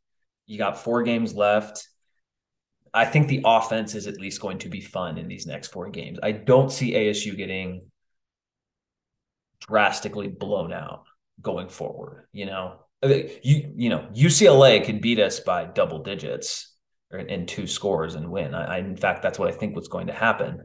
you 0.45 0.57
got 0.57 0.77
four 0.77 1.03
games 1.03 1.33
left. 1.33 1.87
I 2.93 3.05
think 3.05 3.29
the 3.29 3.43
offense 3.45 3.95
is 3.95 4.07
at 4.07 4.19
least 4.19 4.41
going 4.41 4.57
to 4.59 4.69
be 4.69 4.81
fun 4.81 5.17
in 5.17 5.29
these 5.29 5.47
next 5.47 5.69
four 5.69 5.89
games. 5.89 6.19
I 6.21 6.33
don't 6.33 6.69
see 6.69 6.95
ASU 6.95 7.37
getting 7.37 7.89
drastically 9.61 10.27
blown 10.27 10.73
out 10.73 11.05
going 11.41 11.69
forward. 11.69 12.27
You 12.33 12.47
know, 12.47 12.79
you 13.03 13.73
you 13.75 13.89
know 13.89 14.07
UCLA 14.13 14.83
could 14.83 15.01
beat 15.01 15.19
us 15.19 15.39
by 15.39 15.65
double 15.65 16.03
digits, 16.03 16.75
in 17.11 17.45
two 17.45 17.67
scores 17.67 18.15
and 18.15 18.31
win. 18.31 18.53
I, 18.53 18.75
I, 18.75 18.77
in 18.79 18.97
fact, 18.97 19.21
that's 19.21 19.39
what 19.39 19.49
I 19.49 19.53
think 19.53 19.75
was 19.75 19.87
going 19.87 20.07
to 20.07 20.13
happen, 20.13 20.63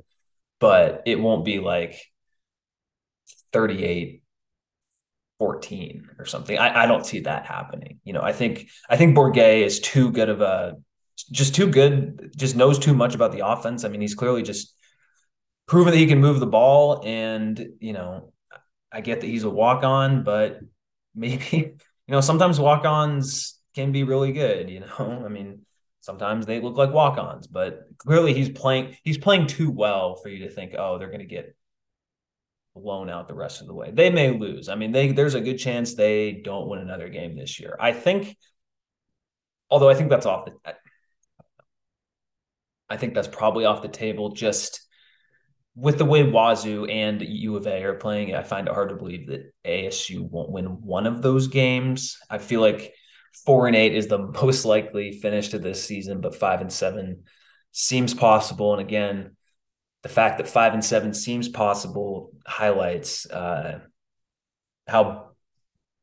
but 0.61 1.03
it 1.07 1.21
won't 1.21 1.45
be 1.45 1.61
like 1.61 2.01
38 3.53 4.23
14 5.39 6.09
or 6.19 6.25
something. 6.25 6.57
I, 6.57 6.85
I 6.85 6.87
don't 6.87 7.05
see 7.05 7.21
that 7.21 7.47
happening. 7.47 7.99
You 8.05 8.13
know, 8.13 8.23
I 8.23 8.33
think 8.33 8.69
I 8.89 8.97
think 8.97 9.17
Bourguet 9.17 9.65
is 9.65 9.81
too 9.81 10.13
good 10.13 10.29
of 10.29 10.41
a 10.41 10.77
just 11.31 11.55
too 11.55 11.67
good, 11.67 12.33
just 12.37 12.57
knows 12.57 12.79
too 12.79 12.95
much 12.95 13.15
about 13.15 13.33
the 13.33 13.47
offense. 13.47 13.85
I 13.85 13.89
mean, 13.89 14.01
he's 14.01 14.15
clearly 14.15 14.43
just 14.43 14.75
proven 15.67 15.93
that 15.93 15.99
he 15.99 16.07
can 16.07 16.21
move 16.21 16.41
the 16.41 16.47
ball. 16.47 17.03
And, 17.05 17.69
you 17.81 17.93
know, 17.93 18.33
I 18.91 19.01
get 19.01 19.21
that 19.21 19.27
he's 19.27 19.45
a 19.45 19.51
walk 19.51 19.85
on, 19.85 20.25
but 20.25 20.61
maybe, 21.15 21.75
you 22.07 22.13
know, 22.13 22.21
sometimes 22.21 22.59
walk 22.59 22.85
ons 22.85 23.59
can 23.75 23.93
be 23.93 24.05
really 24.05 24.33
good, 24.33 24.69
you 24.71 24.81
know. 24.81 25.23
I 25.25 25.29
mean, 25.29 25.61
sometimes 26.01 26.47
they 26.47 26.61
look 26.61 26.77
like 26.77 26.93
walk 26.93 27.19
ons, 27.19 27.47
but 27.47 27.85
clearly 27.99 28.35
he's 28.35 28.51
playing, 28.51 28.97
he's 29.05 29.19
playing 29.19 29.47
too 29.47 29.71
well 29.71 30.17
for 30.17 30.29
you 30.29 30.47
to 30.47 30.51
think, 30.51 30.75
oh, 30.77 30.99
they're 30.99 31.09
going 31.09 31.21
to 31.21 31.27
get 31.27 31.57
blown 32.75 33.11
out 33.11 33.29
the 33.29 33.35
rest 33.35 33.61
of 33.61 33.67
the 33.67 33.75
way. 33.75 33.91
They 33.93 34.11
may 34.11 34.31
lose. 34.31 34.69
I 34.69 34.75
mean, 34.75 34.93
they 34.93 35.13
there's 35.13 35.35
a 35.35 35.41
good 35.41 35.59
chance 35.59 35.95
they 35.95 36.33
don't 36.33 36.69
win 36.69 36.81
another 36.81 37.09
game 37.09 37.37
this 37.37 37.61
year. 37.61 37.77
I 37.79 37.93
think, 37.93 38.37
although 39.71 39.91
I 39.91 39.95
think 39.95 40.11
that's 40.11 40.27
off 40.27 40.47
the 40.47 40.75
I 42.89 42.97
think 42.99 43.15
that's 43.15 43.29
probably 43.29 43.65
off 43.65 43.83
the 43.83 43.89
table. 43.89 44.33
Just 44.33 44.87
with 45.75 45.99
the 45.99 46.05
way 46.05 46.23
Wazoo 46.23 46.85
and 46.87 47.23
U 47.23 47.57
of 47.57 47.67
A 47.67 47.83
are 47.85 47.95
playing, 47.95 48.35
I 48.35 48.43
find 48.43 48.69
it 48.69 48.75
hard 48.75 48.91
to 48.91 48.97
believe 48.97 49.29
that 49.29 49.53
ASU 49.65 50.21
won't 50.21 50.51
win 50.51 50.67
one 50.83 51.07
of 51.07 51.23
those 51.23 51.49
games. 51.49 52.19
I 52.29 52.39
feel 52.39 52.61
like 52.61 52.93
four 53.47 53.67
and 53.67 53.77
eight 53.77 53.95
is 53.95 54.07
the 54.07 54.19
most 54.43 54.65
likely 54.65 55.13
finish 55.13 55.49
to 55.49 55.59
this 55.59 55.85
season, 55.85 56.21
but 56.21 56.35
five 56.35 56.61
and 56.61 56.73
seven 56.73 57.25
seems 57.73 58.13
possible. 58.13 58.73
And 58.73 58.83
again, 58.83 59.37
the 60.03 60.09
fact 60.09 60.39
that 60.39 60.49
five 60.49 60.75
and 60.75 60.85
seven 60.85 61.15
seems 61.15 61.49
possible 61.49 62.33
highlights 62.47 63.25
uh, 63.31 63.81
how 64.87 65.31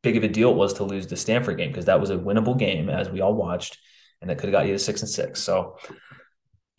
big 0.02 0.18
of 0.18 0.24
a 0.24 0.30
deal 0.30 0.52
it 0.52 0.56
was 0.56 0.76
to 0.76 0.84
lose 0.84 1.06
the 1.06 1.18
Stanford 1.18 1.58
game 1.58 1.70
because 1.70 1.86
that 1.86 2.00
was 2.00 2.10
a 2.10 2.18
winnable 2.18 2.58
game, 2.58 2.90
as 2.90 3.10
we 3.10 3.22
all 3.22 3.36
watched, 3.36 3.78
and 4.22 4.32
it 4.32 4.38
could 4.38 4.50
have 4.50 4.54
got 4.54 4.66
you 4.66 4.74
to 4.74 4.80
six 4.80 5.02
and 5.02 5.10
six. 5.10 5.44
So 5.44 5.78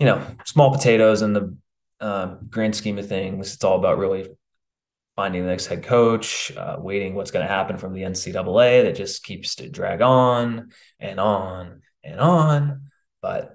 you 0.00 0.06
know, 0.06 0.26
small 0.46 0.72
potatoes 0.72 1.22
in 1.22 1.34
the 1.34 1.56
uh, 2.00 2.36
grand 2.48 2.74
scheme 2.74 2.98
of 2.98 3.08
things. 3.08 3.54
It's 3.54 3.64
all 3.64 3.78
about 3.78 3.98
really 3.98 4.28
finding 5.16 5.42
the 5.42 5.48
next 5.48 5.66
head 5.66 5.82
coach, 5.82 6.50
uh, 6.56 6.76
waiting 6.78 7.14
what's 7.14 7.30
going 7.30 7.46
to 7.46 7.52
happen 7.52 7.76
from 7.76 7.92
the 7.92 8.02
NCAA 8.02 8.84
that 8.84 8.96
just 8.96 9.22
keeps 9.22 9.56
to 9.56 9.68
drag 9.68 10.00
on 10.00 10.70
and 10.98 11.20
on 11.20 11.82
and 12.02 12.18
on. 12.18 12.90
But 13.20 13.54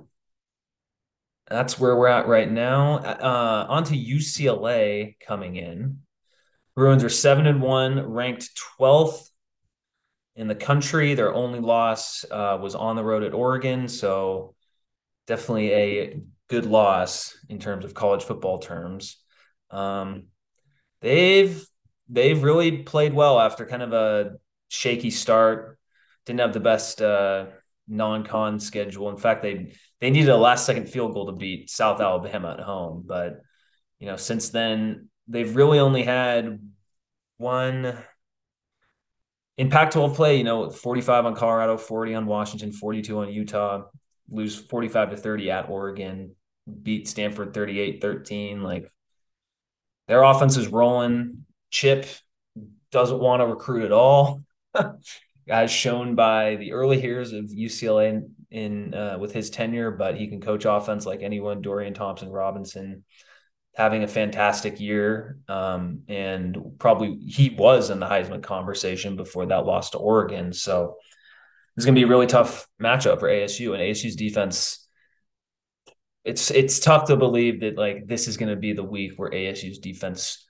that's 1.47 1.79
where 1.79 1.95
we're 1.95 2.07
at 2.07 2.27
right 2.27 2.51
now. 2.51 2.97
Uh, 2.97 3.65
on 3.69 3.83
to 3.85 3.95
UCLA 3.95 5.17
coming 5.19 5.55
in. 5.55 5.99
Bruins 6.75 7.03
are 7.03 7.09
seven 7.09 7.47
and 7.47 7.61
one, 7.61 8.11
ranked 8.11 8.51
12th 8.79 9.29
in 10.35 10.47
the 10.47 10.55
country. 10.55 11.13
Their 11.13 11.33
only 11.33 11.59
loss 11.59 12.25
uh, 12.29 12.57
was 12.61 12.75
on 12.75 12.95
the 12.95 13.03
road 13.03 13.23
at 13.23 13.33
Oregon. 13.33 13.87
So 13.87 14.55
definitely 15.25 15.71
a 15.71 16.19
good 16.47 16.65
loss 16.65 17.35
in 17.49 17.59
terms 17.59 17.85
of 17.85 17.93
college 17.93 18.23
football 18.23 18.59
terms. 18.59 19.17
Um, 19.71 20.27
they've 21.01 21.65
they've 22.09 22.41
really 22.41 22.83
played 22.83 23.13
well 23.13 23.39
after 23.39 23.65
kind 23.65 23.81
of 23.81 23.93
a 23.93 24.33
shaky 24.67 25.11
start. 25.11 25.79
Didn't 26.25 26.41
have 26.41 26.53
the 26.53 26.59
best 26.59 27.01
uh, 27.01 27.47
non-con 27.87 28.59
schedule. 28.59 29.09
In 29.09 29.17
fact, 29.17 29.41
they 29.41 29.73
they 29.99 30.09
needed 30.09 30.29
a 30.29 30.37
last-second 30.37 30.87
field 30.87 31.13
goal 31.13 31.27
to 31.27 31.31
beat 31.31 31.69
South 31.69 32.01
Alabama 32.01 32.55
at 32.57 32.63
home. 32.63 33.03
But 33.05 33.41
you 33.99 34.07
know, 34.07 34.17
since 34.17 34.49
then 34.49 35.09
they've 35.27 35.55
really 35.55 35.79
only 35.79 36.03
had 36.03 36.59
one 37.37 37.97
in 39.57 39.69
Pac-12 39.69 40.15
play. 40.15 40.37
You 40.37 40.43
know, 40.43 40.69
45 40.69 41.25
on 41.25 41.35
Colorado, 41.35 41.77
40 41.77 42.15
on 42.15 42.25
Washington, 42.25 42.71
42 42.71 43.19
on 43.19 43.29
Utah 43.29 43.83
lose 44.29 44.55
45 44.55 45.11
to 45.11 45.17
30 45.17 45.51
at 45.51 45.69
Oregon, 45.69 46.35
beat 46.81 47.07
Stanford 47.07 47.53
38 47.53 48.01
13. 48.01 48.63
Like 48.63 48.91
their 50.07 50.23
offense 50.23 50.57
is 50.57 50.67
rolling. 50.67 51.45
Chip 51.69 52.07
doesn't 52.91 53.19
want 53.19 53.41
to 53.41 53.47
recruit 53.47 53.85
at 53.85 53.91
all, 53.91 54.43
as 55.49 55.71
shown 55.71 56.15
by 56.15 56.55
the 56.55 56.73
early 56.73 57.01
years 57.01 57.33
of 57.33 57.45
UCLA 57.45 58.09
in, 58.09 58.31
in 58.51 58.93
uh, 58.93 59.17
with 59.19 59.33
his 59.33 59.49
tenure, 59.49 59.91
but 59.91 60.15
he 60.15 60.27
can 60.27 60.41
coach 60.41 60.65
offense 60.65 61.05
like 61.05 61.21
anyone. 61.21 61.61
Dorian 61.61 61.93
Thompson 61.93 62.29
Robinson 62.29 63.03
having 63.75 64.03
a 64.03 64.07
fantastic 64.07 64.79
year. 64.79 65.37
Um, 65.47 66.03
and 66.07 66.57
probably 66.79 67.17
he 67.27 67.49
was 67.49 67.89
in 67.89 67.99
the 67.99 68.07
Heisman 68.07 68.41
conversation 68.41 69.15
before 69.17 69.47
that 69.47 69.65
loss 69.65 69.91
to 69.91 69.97
Oregon. 69.97 70.53
So 70.53 70.95
it's 71.75 71.85
going 71.85 71.95
to 71.95 71.99
be 71.99 72.05
a 72.05 72.07
really 72.09 72.27
tough 72.27 72.67
matchup 72.81 73.19
for 73.19 73.29
ASU 73.29 73.73
and 73.73 73.81
ASU's 73.81 74.15
defense. 74.15 74.87
It's 76.23 76.49
it's 76.49 76.79
tough 76.79 77.07
to 77.07 77.17
believe 77.17 77.61
that 77.61 77.77
like 77.77 78.07
this 78.07 78.27
is 78.27 78.37
going 78.37 78.49
to 78.49 78.55
be 78.55 78.73
the 78.73 78.83
week 78.83 79.13
where 79.17 79.29
ASU's 79.29 79.79
defense 79.79 80.45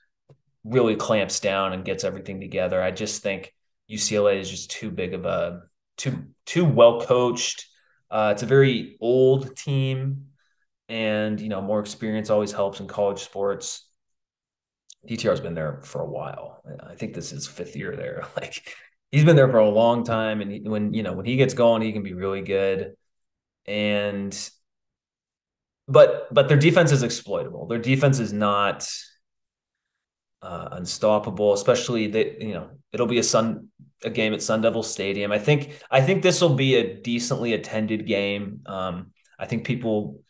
really 0.64 0.96
clamps 0.96 1.40
down 1.40 1.72
and 1.72 1.84
gets 1.84 2.04
everything 2.04 2.40
together. 2.40 2.80
I 2.82 2.90
just 2.90 3.22
think 3.22 3.52
UCLA 3.90 4.40
is 4.40 4.50
just 4.50 4.70
too 4.70 4.90
big 4.90 5.14
of 5.14 5.24
a 5.26 5.62
too 5.96 6.26
too 6.44 6.64
well 6.64 7.00
coached. 7.00 7.66
Uh, 8.10 8.30
it's 8.32 8.42
a 8.42 8.46
very 8.46 8.96
old 9.00 9.56
team, 9.56 10.26
and 10.88 11.40
you 11.40 11.48
know 11.48 11.60
more 11.60 11.80
experience 11.80 12.30
always 12.30 12.52
helps 12.52 12.80
in 12.80 12.86
college 12.86 13.20
sports. 13.20 13.88
DTR's 15.08 15.40
been 15.40 15.54
there 15.54 15.80
for 15.82 16.00
a 16.00 16.08
while. 16.08 16.62
I 16.88 16.94
think 16.94 17.14
this 17.14 17.32
is 17.32 17.46
fifth 17.46 17.76
year 17.76 17.94
there. 17.96 18.26
Like 18.36 18.74
he's 19.10 19.24
been 19.24 19.36
there 19.36 19.48
for 19.48 19.58
a 19.58 19.68
long 19.68 20.04
time, 20.04 20.40
and 20.40 20.50
he, 20.50 20.60
when 20.60 20.94
you 20.94 21.02
know 21.02 21.12
when 21.12 21.26
he 21.26 21.36
gets 21.36 21.54
going, 21.54 21.82
he 21.82 21.92
can 21.92 22.02
be 22.02 22.14
really 22.14 22.42
good. 22.42 22.94
And 23.66 24.50
but 25.88 26.32
but 26.32 26.48
their 26.48 26.58
defense 26.58 26.92
is 26.92 27.02
exploitable. 27.02 27.66
Their 27.66 27.78
defense 27.78 28.18
is 28.18 28.32
not 28.32 28.88
uh, 30.42 30.68
unstoppable, 30.72 31.52
especially 31.52 32.08
that 32.08 32.42
you 32.42 32.54
know 32.54 32.70
it'll 32.92 33.06
be 33.06 33.18
a 33.18 33.22
sun 33.22 33.68
a 34.04 34.10
game 34.10 34.34
at 34.34 34.42
Sun 34.42 34.62
Devil 34.62 34.82
Stadium. 34.82 35.32
I 35.32 35.38
think 35.38 35.82
I 35.90 36.00
think 36.00 36.22
this 36.22 36.40
will 36.40 36.54
be 36.54 36.76
a 36.76 37.00
decently 37.00 37.52
attended 37.54 38.06
game. 38.06 38.60
Um, 38.66 39.12
I 39.38 39.46
think 39.46 39.64
people, 39.64 40.22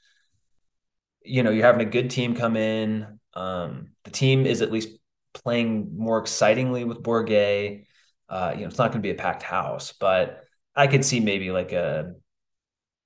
you 1.23 1.42
know, 1.42 1.50
you're 1.50 1.66
having 1.66 1.87
a 1.87 1.90
good 1.90 2.11
team 2.11 2.35
come 2.35 2.56
in. 2.56 3.18
Um, 3.35 3.92
the 4.04 4.11
team 4.11 4.47
is 4.47 4.62
at 4.62 4.73
least 4.73 4.88
playing 5.35 5.97
more 5.97 6.18
excitingly 6.18 6.85
with 6.85 7.02
Bourguet. 7.02 7.87
Uh, 8.28 8.52
you 8.54 8.62
know, 8.62 8.68
it's 8.68 8.78
not 8.78 8.90
going 8.90 9.02
to 9.02 9.06
be 9.06 9.11
a 9.11 9.14
packed 9.14 9.42
house, 9.42 9.92
but 9.99 10.45
I 10.75 10.87
could 10.87 11.04
see 11.04 11.21
maybe 11.21 11.50
like 11.50 11.73
a 11.73 12.14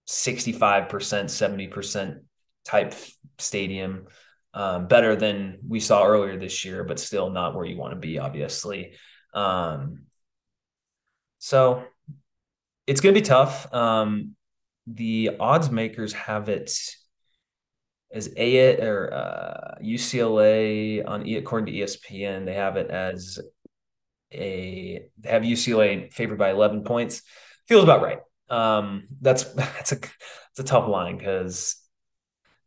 65%, 0.09 0.89
70% 0.89 2.21
type 2.65 2.95
stadium. 3.39 4.07
Um, 4.53 4.89
better 4.89 5.15
than 5.15 5.59
we 5.69 5.79
saw 5.79 6.05
earlier 6.05 6.37
this 6.37 6.65
year, 6.65 6.83
but 6.83 6.99
still 6.99 7.31
not 7.31 7.55
where 7.55 7.65
you 7.65 7.77
want 7.77 7.93
to 7.93 8.01
be, 8.01 8.19
obviously. 8.19 8.95
Um, 9.33 10.07
so 11.39 11.85
it's 12.89 13.01
going 13.01 13.15
to 13.15 13.21
be 13.21 13.25
tough. 13.25 13.73
Um, 13.73 14.35
the 14.89 15.37
odds 15.39 15.71
makers 15.71 16.13
have 16.15 16.49
it 16.49 16.73
as 18.13 18.29
a 18.37 18.77
or 18.81 19.15
uh, 19.15 19.79
UCLA 19.83 21.07
on 21.07 21.29
according 21.29 21.67
to 21.67 21.81
ESPN. 21.81 22.45
They 22.45 22.55
have 22.55 22.77
it 22.77 22.91
as 22.91 23.39
a 24.33 25.07
have 25.25 25.43
UCLA 25.43 26.13
favored 26.13 26.39
by 26.39 26.51
11 26.51 26.85
points. 26.85 27.23
Feels 27.69 27.85
about 27.85 28.03
right. 28.03 28.19
Um, 28.49 29.09
that's 29.21 29.45
that's 29.55 29.93
a 29.93 29.97
that's 29.97 30.59
a 30.61 30.65
tough 30.65 30.89
line 30.89 31.19
because 31.19 31.77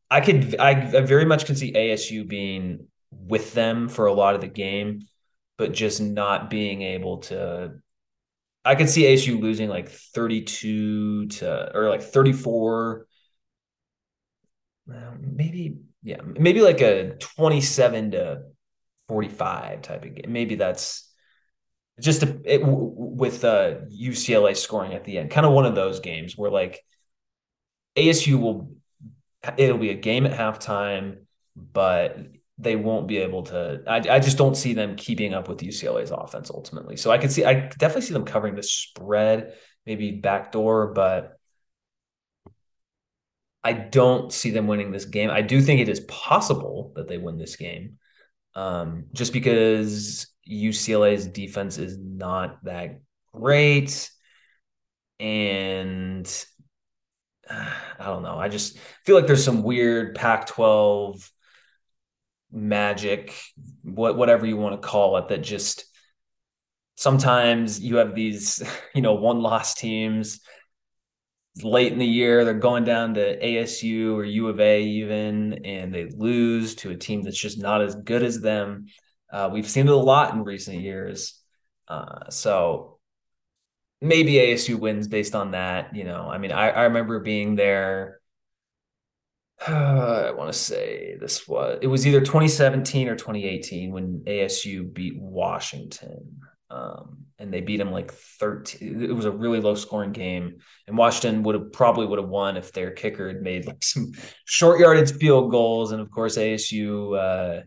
I 0.10 0.22
could 0.22 0.56
I, 0.60 0.72
I 0.72 1.02
very 1.02 1.26
much 1.26 1.46
can 1.46 1.56
see 1.56 1.74
ASU 1.74 2.28
being 2.28 2.88
with 3.12 3.54
them 3.54 3.90
for 3.90 4.06
a 4.06 4.14
lot 4.14 4.36
of 4.36 4.42
the 4.42 4.48
game, 4.48 5.02
but 5.58 5.74
just 5.74 6.02
not 6.02 6.50
being 6.50 6.82
able 6.82 7.18
to. 7.20 7.74
I 8.66 8.76
could 8.76 8.90
see 8.90 9.04
ASU 9.04 9.42
losing 9.42 9.70
like 9.70 9.90
32 9.90 11.28
to 11.28 11.78
or 11.78 11.90
like 11.90 12.02
34 12.02 13.08
maybe 15.20 15.78
yeah 16.04 16.22
maybe 16.22 16.62
like 16.62 16.82
a 16.82 17.16
27 17.16 18.12
to 18.12 18.42
45 19.08 19.82
type 19.82 20.04
of 20.04 20.16
game 20.16 20.32
maybe 20.32 20.56
that's 20.56 21.13
just 22.00 22.24
a, 22.24 22.40
it, 22.44 22.62
with 22.64 23.44
uh, 23.44 23.76
UCLA 23.92 24.56
scoring 24.58 24.94
at 24.94 25.04
the 25.04 25.18
end, 25.18 25.32
kind 25.32 25.46
of 25.46 25.54
one 25.54 25.66
of 25.66 25.76
those 25.76 26.00
games 26.00 26.38
where 26.38 26.52
like 26.52 26.84
ASU 27.96 28.40
will 28.40 28.72
it'll 29.58 29.78
be 29.78 29.90
a 29.90 29.96
game 29.96 30.26
at 30.26 30.38
halftime, 30.38 31.18
but 31.56 32.18
they 32.58 32.76
won't 32.76 33.08
be 33.08 33.18
able 33.18 33.44
to. 33.44 33.82
I, 33.88 33.98
I 33.98 34.20
just 34.20 34.38
don't 34.38 34.56
see 34.56 34.74
them 34.74 34.96
keeping 34.96 35.34
up 35.34 35.48
with 35.48 35.60
UCLA's 35.60 36.12
offense 36.12 36.50
ultimately. 36.50 36.98
So 36.98 37.12
I 37.12 37.18
can 37.18 37.30
see 37.30 37.46
I 37.46 37.54
definitely 37.54 38.04
see 38.04 38.14
them 38.14 38.26
covering 38.26 38.56
the 38.56 38.64
spread, 38.64 39.54
maybe 39.86 40.12
backdoor, 40.12 40.94
but 40.94 41.38
I 43.64 43.74
don't 43.74 44.32
see 44.32 44.52
them 44.52 44.68
winning 44.68 44.92
this 44.92 45.06
game. 45.06 45.30
I 45.30 45.42
do 45.42 45.62
think 45.62 45.80
it 45.80 45.90
is 45.90 46.02
possible 46.02 46.92
that 46.96 47.08
they 47.08 47.18
win 47.18 47.38
this 47.38 47.56
game, 47.56 47.98
um, 48.56 49.06
just 49.14 49.32
because 49.32 50.28
UCLA's 50.50 51.28
defense 51.28 51.78
is 51.78 51.98
not 51.98 52.64
that 52.64 53.02
great, 53.34 54.10
and 55.20 56.28
uh, 57.50 57.72
I 58.00 58.06
don't 58.06 58.24
know. 58.24 58.38
I 58.38 58.50
just 58.50 58.78
feel 59.06 59.16
like 59.16 59.28
there's 59.28 59.44
some 59.44 59.64
weird 59.64 60.16
Pac-12 60.16 61.30
magic, 62.52 63.34
what 63.84 64.18
whatever 64.18 64.46
you 64.46 64.58
want 64.58 64.80
to 64.82 64.88
call 64.88 65.18
it, 65.18 65.30
that 65.30 65.42
just 65.42 65.86
sometimes 66.96 67.80
you 67.80 67.98
have 67.98 68.16
these, 68.16 68.62
you 68.94 69.02
know, 69.02 69.16
one-loss 69.16 69.76
teams 69.76 70.40
late 71.62 71.94
in 71.94 72.00
the 72.00 72.06
year 72.06 72.44
they're 72.44 72.54
going 72.56 72.84
down 72.84 73.14
to 73.14 73.40
ASU 73.40 74.16
or 74.16 74.24
U 74.24 74.48
of 74.48 74.60
A 74.60 74.84
even 74.84 75.66
and 75.66 75.94
they 75.94 76.06
lose 76.06 76.76
to 76.76 76.90
a 76.90 76.96
team 76.96 77.22
that's 77.22 77.38
just 77.38 77.62
not 77.62 77.82
as 77.82 77.96
good 77.96 78.24
as 78.24 78.42
them. 78.42 78.88
Uh, 79.34 79.50
we've 79.52 79.68
seen 79.68 79.88
it 79.88 79.92
a 79.92 79.98
lot 79.98 80.34
in 80.34 80.44
recent 80.44 80.80
years. 80.80 81.42
Uh, 81.88 82.30
so 82.30 83.00
maybe 84.00 84.34
ASU 84.34 84.80
wins 84.80 85.08
based 85.08 85.34
on 85.34 85.52
that. 85.52 85.96
You 85.96 86.04
know, 86.04 86.30
I 86.30 86.38
mean, 86.38 86.52
I, 86.52 86.70
I 86.70 86.84
remember 86.84 87.20
being 87.20 87.56
there. 87.56 88.20
Uh, 89.68 89.72
I 90.28 90.32
want 90.32 90.54
to 90.54 90.58
say 90.58 91.18
this 91.20 91.48
was 91.48 91.80
it 91.82 91.88
was 91.88 92.06
either 92.06 92.20
2017 92.20 93.08
or 93.08 93.16
2018 93.16 93.92
when 93.92 94.22
ASU 94.28 94.94
beat 94.94 95.20
Washington. 95.20 96.40
Um, 96.70 97.26
and 97.38 97.54
they 97.54 97.62
beat 97.62 97.80
him 97.80 97.92
like 97.92 98.12
13. 98.12 99.04
It 99.04 99.16
was 99.16 99.26
a 99.26 99.32
really 99.32 99.60
low 99.60 99.76
scoring 99.76 100.12
game. 100.12 100.58
And 100.88 100.98
Washington 100.98 101.44
would 101.44 101.56
have 101.56 101.72
probably 101.72 102.08
would 102.08 102.18
have 102.20 102.30
won 102.30 102.58
if 102.58 102.72
their 102.72 102.92
kicker 102.92 103.28
had 103.28 103.42
made 103.42 103.66
like 103.66 103.84
some 103.84 104.12
short 104.46 104.80
yardage 104.80 105.14
field 105.14 105.52
goals. 105.52 105.92
And 105.92 106.02
of 106.02 106.10
course, 106.10 106.38
ASU 106.38 107.18
uh, 107.18 107.64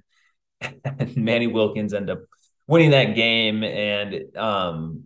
Manny 1.16 1.46
Wilkins 1.46 1.94
end 1.94 2.10
up 2.10 2.20
winning 2.66 2.90
that 2.90 3.14
game. 3.14 3.62
And 3.62 4.36
um, 4.36 5.04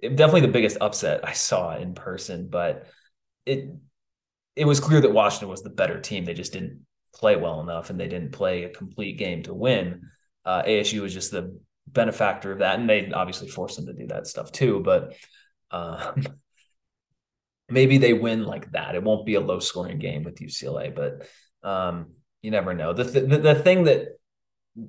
definitely 0.00 0.42
the 0.42 0.48
biggest 0.48 0.78
upset 0.80 1.26
I 1.26 1.32
saw 1.32 1.76
in 1.76 1.94
person. 1.94 2.48
But 2.48 2.86
it 3.46 3.70
it 4.54 4.66
was 4.66 4.80
clear 4.80 5.00
that 5.00 5.12
Washington 5.12 5.48
was 5.48 5.62
the 5.62 5.70
better 5.70 6.00
team. 6.00 6.24
They 6.24 6.34
just 6.34 6.52
didn't 6.52 6.84
play 7.14 7.36
well 7.36 7.60
enough, 7.60 7.90
and 7.90 7.98
they 7.98 8.08
didn't 8.08 8.32
play 8.32 8.64
a 8.64 8.68
complete 8.68 9.18
game 9.18 9.42
to 9.44 9.54
win. 9.54 10.02
Uh, 10.44 10.62
ASU 10.62 11.00
was 11.00 11.14
just 11.14 11.30
the 11.30 11.58
benefactor 11.86 12.52
of 12.52 12.58
that, 12.58 12.78
and 12.78 12.88
they 12.88 13.10
obviously 13.12 13.48
forced 13.48 13.76
them 13.76 13.86
to 13.86 13.92
do 13.92 14.06
that 14.08 14.26
stuff 14.26 14.52
too. 14.52 14.80
But 14.80 15.16
um, 15.70 16.26
maybe 17.68 17.98
they 17.98 18.12
win 18.12 18.44
like 18.44 18.72
that. 18.72 18.94
It 18.94 19.02
won't 19.02 19.26
be 19.26 19.34
a 19.34 19.40
low 19.40 19.58
scoring 19.58 19.98
game 19.98 20.22
with 20.22 20.40
UCLA, 20.40 20.94
but 20.94 21.26
um, 21.68 22.12
you 22.42 22.50
never 22.50 22.74
know. 22.74 22.92
The, 22.92 23.04
th- 23.04 23.42
the 23.42 23.54
thing 23.54 23.84
that 23.84 24.18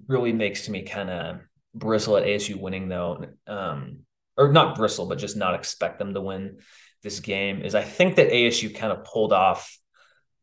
really 0.07 0.33
makes 0.33 0.67
me 0.67 0.83
kind 0.83 1.09
of 1.09 1.39
bristle 1.73 2.17
at 2.17 2.25
ASU 2.25 2.59
winning 2.59 2.89
though, 2.89 3.25
um, 3.47 3.99
or 4.35 4.51
not 4.51 4.75
bristle, 4.75 5.07
but 5.07 5.19
just 5.19 5.37
not 5.37 5.55
expect 5.55 5.99
them 5.99 6.13
to 6.13 6.21
win 6.21 6.57
this 7.03 7.19
game 7.19 7.61
is 7.61 7.75
I 7.75 7.83
think 7.83 8.15
that 8.15 8.31
ASU 8.31 8.75
kind 8.75 8.91
of 8.91 9.03
pulled 9.03 9.33
off 9.33 9.77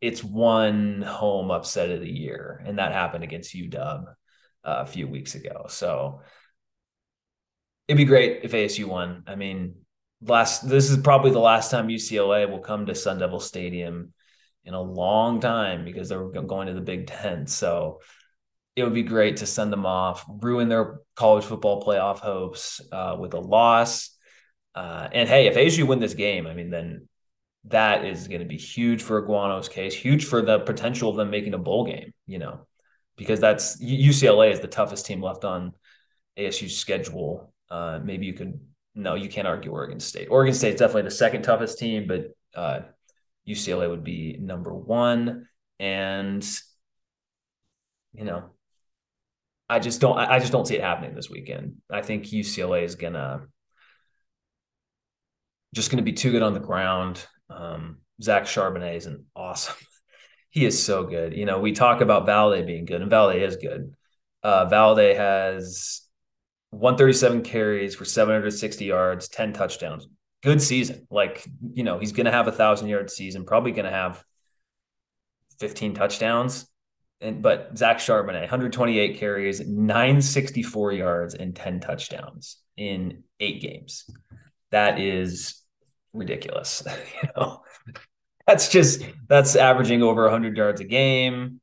its 0.01 0.23
one 0.23 1.03
home 1.03 1.51
upset 1.51 1.91
of 1.91 2.01
the 2.01 2.11
year, 2.11 2.63
and 2.65 2.79
that 2.79 2.93
happened 2.93 3.25
against 3.25 3.55
UW 3.55 3.75
uh, 3.75 4.05
a 4.65 4.87
few 4.87 5.09
weeks 5.09 5.35
ago. 5.35 5.67
So 5.69 6.23
it'd 7.89 7.99
be 7.99 8.05
great 8.05 8.45
if 8.45 8.53
ASU 8.53 8.87
won. 8.87 9.25
I 9.27 9.35
mean, 9.35 9.75
last 10.23 10.69
this 10.69 10.91
is 10.91 10.99
probably 10.99 11.33
the 11.33 11.39
last 11.39 11.71
time 11.71 11.89
UCLA 11.89 12.49
will 12.49 12.61
come 12.61 12.87
to 12.87 12.95
Sun 12.95 13.19
Devil 13.19 13.41
Stadium 13.41 14.13
in 14.65 14.75
a 14.75 14.81
long 14.81 15.41
time 15.41 15.85
because 15.85 16.09
they're 16.09 16.25
going 16.29 16.67
to 16.67 16.75
the 16.75 16.81
Big 16.81 17.07
Ten. 17.07 17.47
So 17.47 18.01
it 18.77 18.85
would 18.85 18.95
be 18.95 19.03
great 19.03 19.39
to 19.39 19.47
send 19.47 19.73
them 19.73 19.87
off, 19.87 20.25
ruin 20.29 20.69
their 20.69 21.01
college 21.17 21.45
football 21.45 21.83
playoff 21.83 22.19
hopes 22.19 22.81
uh, 22.93 23.17
with 23.19 23.35
a 23.35 23.41
loss. 23.41 24.17
Uh, 24.75 25.09
and 25.13 25.29
hey, 25.29 25.47
if 25.47 25.57
ASU 25.57 25.87
win 25.87 25.99
this 25.99 26.15
game, 26.15 26.47
I 26.47 26.55
mean, 26.55 26.71
then 26.71 27.09
that 27.65 28.05
is 28.05 28.29
going 28.29 28.41
to 28.41 28.47
be 28.47 28.57
huge 28.57 29.03
for 29.03 29.21
Aguano's 29.21 29.69
case, 29.69 29.95
huge 29.95 30.25
for 30.25 30.41
the 30.41 30.61
potential 30.61 31.11
of 31.11 31.17
them 31.17 31.31
making 31.31 31.55
a 31.55 31.59
bowl 31.59 31.85
game, 31.85 32.13
you 32.27 32.39
know, 32.39 32.67
because 33.17 33.41
that's 33.41 33.83
UCLA 33.83 34.53
is 34.53 34.61
the 34.61 34.69
toughest 34.69 35.07
team 35.07 35.21
left 35.21 35.45
on 35.45 35.75
ASU's 36.39 36.77
schedule 36.77 37.53
uh, 37.71 38.01
maybe 38.03 38.27
you 38.27 38.33
could 38.33 38.59
no, 38.95 39.15
you 39.15 39.29
can't 39.29 39.47
argue 39.47 39.71
Oregon 39.71 40.01
State. 40.01 40.29
Oregon 40.31 40.53
State's 40.53 40.81
definitely 40.81 41.03
the 41.03 41.13
second 41.13 41.43
toughest 41.43 41.79
team, 41.79 42.09
but 42.09 42.35
uh, 42.57 42.81
UCLA 43.49 43.89
would 43.89 44.05
be 44.05 44.37
number 44.41 44.73
one. 44.75 45.49
And 45.79 46.47
you 48.13 48.25
know, 48.25 48.51
I 49.69 49.79
just 49.79 50.01
don't 50.01 50.19
I 50.19 50.39
just 50.39 50.53
don't 50.53 50.67
see 50.67 50.77
it 50.77 50.83
happening 50.83 51.15
this 51.15 51.31
weekend. 51.31 51.77
I 51.91 52.03
think 52.03 52.27
UCLA 52.27 52.83
is 52.83 52.97
gonna 52.97 53.47
just 55.75 55.91
gonna 55.91 56.03
be 56.03 56.13
too 56.13 56.33
good 56.33 56.43
on 56.43 56.55
the 56.55 56.61
ground. 56.61 57.25
Um, 57.49 57.99
Zach 58.23 58.45
Charbonnet 58.45 58.97
is 58.97 59.07
an 59.07 59.27
awesome. 59.35 59.77
he 60.51 60.65
is 60.65 60.83
so 60.83 61.05
good. 61.05 61.37
You 61.37 61.47
know, 61.47 61.61
we 61.61 61.73
talk 61.73 62.01
about 62.01 62.27
Valladay 62.27 62.67
being 62.67 62.85
good, 62.85 63.01
and 63.01 63.11
Valladay 63.11 63.47
is 63.47 63.57
good. 63.57 63.95
Uh, 64.43 64.67
Valladay 64.67 65.17
has 65.17 66.03
137 66.71 67.43
carries 67.43 67.95
for 67.95 68.05
760 68.05 68.85
yards, 68.85 69.29
10 69.29 69.53
touchdowns. 69.53 70.09
Good 70.43 70.63
season. 70.63 71.07
Like, 71.11 71.47
you 71.75 71.85
know, 71.85 71.99
he's 71.99 72.13
going 72.13 72.27
to 72.27 72.33
have 72.33 72.49
a 72.49 72.53
thousand 72.53 72.89
yard 72.89 73.11
season, 73.11 73.45
probably 73.45 73.73
going 73.73 73.85
to 73.85 73.91
have 73.91 74.25
15 75.59 75.95
touchdowns. 75.95 76.67
And 77.21 77.43
but 77.43 77.77
Zach 77.77 77.99
Charbonnet, 77.99 78.41
128 78.41 79.19
carries, 79.19 79.61
964 79.61 80.93
yards, 80.93 81.35
and 81.35 81.55
10 81.55 81.81
touchdowns 81.81 82.57
in 82.79 83.25
eight 83.41 83.61
games. 83.61 84.09
That 84.71 84.99
is 84.99 85.63
ridiculous. 86.15 86.83
you 87.23 87.29
know, 87.37 87.63
that's 88.47 88.71
just 88.71 89.03
that's 89.29 89.55
averaging 89.55 90.03
over 90.03 90.23
100 90.23 90.57
yards 90.57 90.81
a 90.81 90.85
game. 90.85 91.61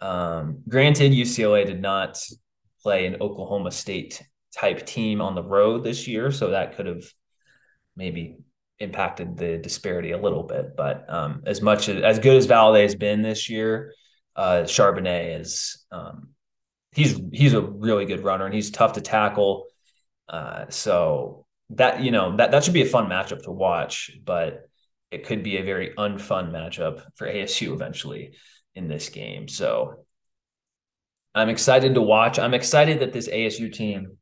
Um, 0.00 0.62
granted, 0.68 1.12
UCLA 1.12 1.64
did 1.64 1.80
not 1.80 2.20
play 2.82 3.06
an 3.06 3.16
Oklahoma 3.20 3.70
State 3.70 4.22
type 4.56 4.84
team 4.84 5.20
on 5.20 5.34
the 5.34 5.42
road 5.42 5.84
this 5.84 6.08
year, 6.08 6.32
so 6.32 6.50
that 6.50 6.76
could 6.76 6.86
have 6.86 7.04
maybe 7.98 8.36
impacted 8.78 9.36
the 9.36 9.58
disparity 9.58 10.12
a 10.12 10.18
little 10.18 10.44
bit. 10.44 10.76
But 10.76 11.04
um, 11.12 11.42
as 11.44 11.60
much 11.60 11.88
as, 11.88 12.02
as 12.02 12.18
good 12.20 12.36
as 12.36 12.46
Valladay 12.46 12.82
has 12.82 12.94
been 12.94 13.22
this 13.22 13.50
year, 13.50 13.92
uh, 14.36 14.62
Charbonnet 14.62 15.40
is 15.40 15.84
um, 15.90 16.28
he's 16.92 17.20
he's 17.32 17.54
a 17.54 17.60
really 17.60 18.06
good 18.06 18.24
runner 18.24 18.46
and 18.46 18.54
he's 18.54 18.70
tough 18.70 18.94
to 18.94 19.00
tackle. 19.00 19.66
Uh, 20.28 20.66
so 20.68 21.44
that 21.70 22.00
you 22.00 22.12
know 22.12 22.36
that 22.36 22.52
that 22.52 22.64
should 22.64 22.74
be 22.74 22.82
a 22.82 22.86
fun 22.86 23.10
matchup 23.10 23.42
to 23.42 23.50
watch, 23.50 24.12
but 24.24 24.68
it 25.10 25.26
could 25.26 25.42
be 25.42 25.56
a 25.56 25.64
very 25.64 25.90
unfun 25.98 26.50
matchup 26.52 27.02
for 27.16 27.26
ASU 27.32 27.72
eventually 27.72 28.34
in 28.74 28.88
this 28.88 29.08
game. 29.08 29.48
So 29.48 30.04
I'm 31.34 31.48
excited 31.48 31.94
to 31.94 32.02
watch. 32.02 32.38
I'm 32.38 32.54
excited 32.54 33.00
that 33.00 33.12
this 33.12 33.28
ASU 33.28 33.72
team 33.72 34.18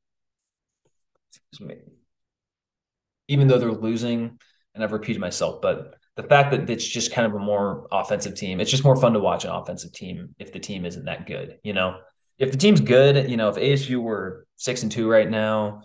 even 3.28 3.48
though 3.48 3.58
they're 3.58 3.72
losing, 3.72 4.38
and 4.74 4.84
I've 4.84 4.92
repeated 4.92 5.20
myself, 5.20 5.60
but 5.60 5.94
the 6.16 6.22
fact 6.22 6.50
that 6.50 6.68
it's 6.70 6.86
just 6.86 7.12
kind 7.12 7.26
of 7.26 7.34
a 7.34 7.44
more 7.44 7.86
offensive 7.92 8.34
team, 8.34 8.60
it's 8.60 8.70
just 8.70 8.84
more 8.84 8.96
fun 8.96 9.12
to 9.12 9.20
watch 9.20 9.44
an 9.44 9.50
offensive 9.50 9.92
team 9.92 10.34
if 10.38 10.52
the 10.52 10.58
team 10.58 10.84
isn't 10.84 11.04
that 11.04 11.26
good, 11.26 11.58
you 11.62 11.72
know. 11.72 11.98
If 12.38 12.52
the 12.52 12.58
team's 12.58 12.80
good, 12.80 13.30
you 13.30 13.36
know, 13.36 13.48
if 13.48 13.56
ASU 13.56 14.00
were 14.00 14.46
six 14.56 14.82
and 14.82 14.92
two 14.92 15.08
right 15.08 15.30
now 15.30 15.82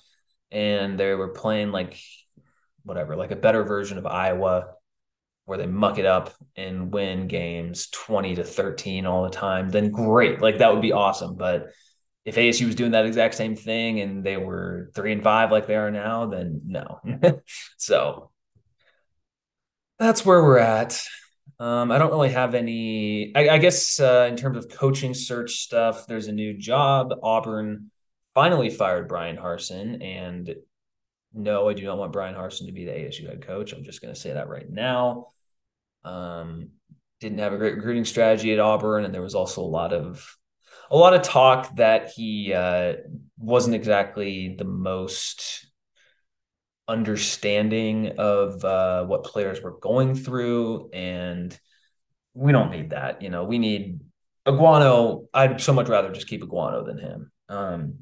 and 0.51 0.99
they 0.99 1.13
were 1.15 1.29
playing 1.29 1.71
like 1.71 1.97
whatever, 2.83 3.15
like 3.15 3.31
a 3.31 3.37
better 3.37 3.63
version 3.63 3.97
of 3.97 4.05
Iowa, 4.05 4.73
where 5.45 5.57
they 5.57 5.65
muck 5.65 5.97
it 5.97 6.05
up 6.05 6.33
and 6.55 6.93
win 6.93 7.27
games 7.27 7.89
20 7.89 8.35
to 8.35 8.43
13 8.43 9.05
all 9.05 9.23
the 9.23 9.29
time, 9.29 9.69
then 9.69 9.91
great. 9.91 10.41
Like 10.41 10.59
that 10.59 10.73
would 10.73 10.81
be 10.81 10.93
awesome. 10.93 11.35
But 11.35 11.71
if 12.25 12.35
ASU 12.35 12.65
was 12.65 12.75
doing 12.75 12.91
that 12.91 13.05
exact 13.05 13.35
same 13.35 13.55
thing 13.55 13.99
and 13.99 14.23
they 14.23 14.37
were 14.37 14.91
three 14.93 15.11
and 15.11 15.23
five 15.23 15.51
like 15.51 15.67
they 15.67 15.75
are 15.75 15.91
now, 15.91 16.27
then 16.27 16.61
no. 16.65 16.99
so 17.77 18.31
that's 19.97 20.25
where 20.25 20.43
we're 20.43 20.59
at. 20.59 21.01
Um, 21.59 21.91
I 21.91 21.99
don't 21.99 22.11
really 22.11 22.31
have 22.31 22.55
any. 22.55 23.31
I, 23.35 23.49
I 23.49 23.57
guess 23.59 23.99
uh, 23.99 24.27
in 24.29 24.35
terms 24.35 24.57
of 24.57 24.69
coaching 24.69 25.13
search 25.13 25.57
stuff, 25.57 26.07
there's 26.07 26.27
a 26.27 26.31
new 26.31 26.57
job. 26.57 27.13
Auburn 27.21 27.91
finally 28.33 28.69
fired 28.69 29.07
Bryan 29.07 29.37
Harsin, 29.37 30.03
and 30.03 30.55
no, 31.33 31.69
I 31.69 31.73
do 31.73 31.83
not 31.83 31.99
want 31.99 32.13
Bryan 32.13 32.35
Harsin 32.35 32.65
to 32.65 32.71
be 32.71 32.85
the 32.85 32.91
ASU 32.91 33.27
head 33.27 33.45
coach. 33.45 33.73
I'm 33.73 33.83
just 33.83 34.01
going 34.01 34.13
to 34.13 34.19
say 34.19 34.33
that 34.33 34.49
right 34.49 34.69
now. 34.69 35.27
Um, 36.03 36.69
didn't 37.19 37.39
have 37.39 37.53
a 37.53 37.57
great 37.57 37.75
recruiting 37.75 38.05
strategy 38.05 38.53
at 38.53 38.59
Auburn, 38.59 39.05
and 39.05 39.13
there 39.13 39.21
was 39.21 39.35
also 39.35 39.61
a 39.61 39.63
lot 39.63 39.93
of 39.93 40.35
a 40.91 40.97
lot 40.97 41.13
of 41.13 41.21
talk 41.21 41.73
that 41.77 42.09
he 42.09 42.53
uh, 42.53 42.95
wasn't 43.37 43.75
exactly 43.75 44.55
the 44.57 44.65
most 44.65 45.65
understanding 46.85 48.13
of 48.17 48.63
uh, 48.65 49.05
what 49.05 49.23
players 49.23 49.61
were 49.61 49.79
going 49.79 50.15
through, 50.15 50.89
and 50.91 51.57
we 52.33 52.51
don't 52.51 52.71
need 52.71 52.89
that. 52.89 53.21
You 53.21 53.29
know, 53.29 53.45
we 53.45 53.57
need 53.57 54.01
Aguano. 54.45 55.27
I'd 55.33 55.61
so 55.61 55.71
much 55.71 55.87
rather 55.87 56.11
just 56.11 56.27
keep 56.27 56.43
Aguano 56.43 56.85
than 56.85 56.97
him. 56.97 57.31
Um, 57.47 57.93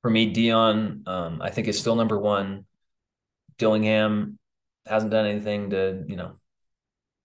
for 0.00 0.10
me, 0.10 0.34
Deion, 0.34 1.06
um, 1.06 1.42
I 1.42 1.50
think 1.50 1.68
is 1.68 1.78
still 1.78 1.96
number 1.96 2.18
one. 2.18 2.64
Dillingham 3.58 4.38
hasn't 4.86 5.12
done 5.12 5.26
anything 5.26 5.70
to, 5.70 6.02
you 6.08 6.16
know, 6.16 6.38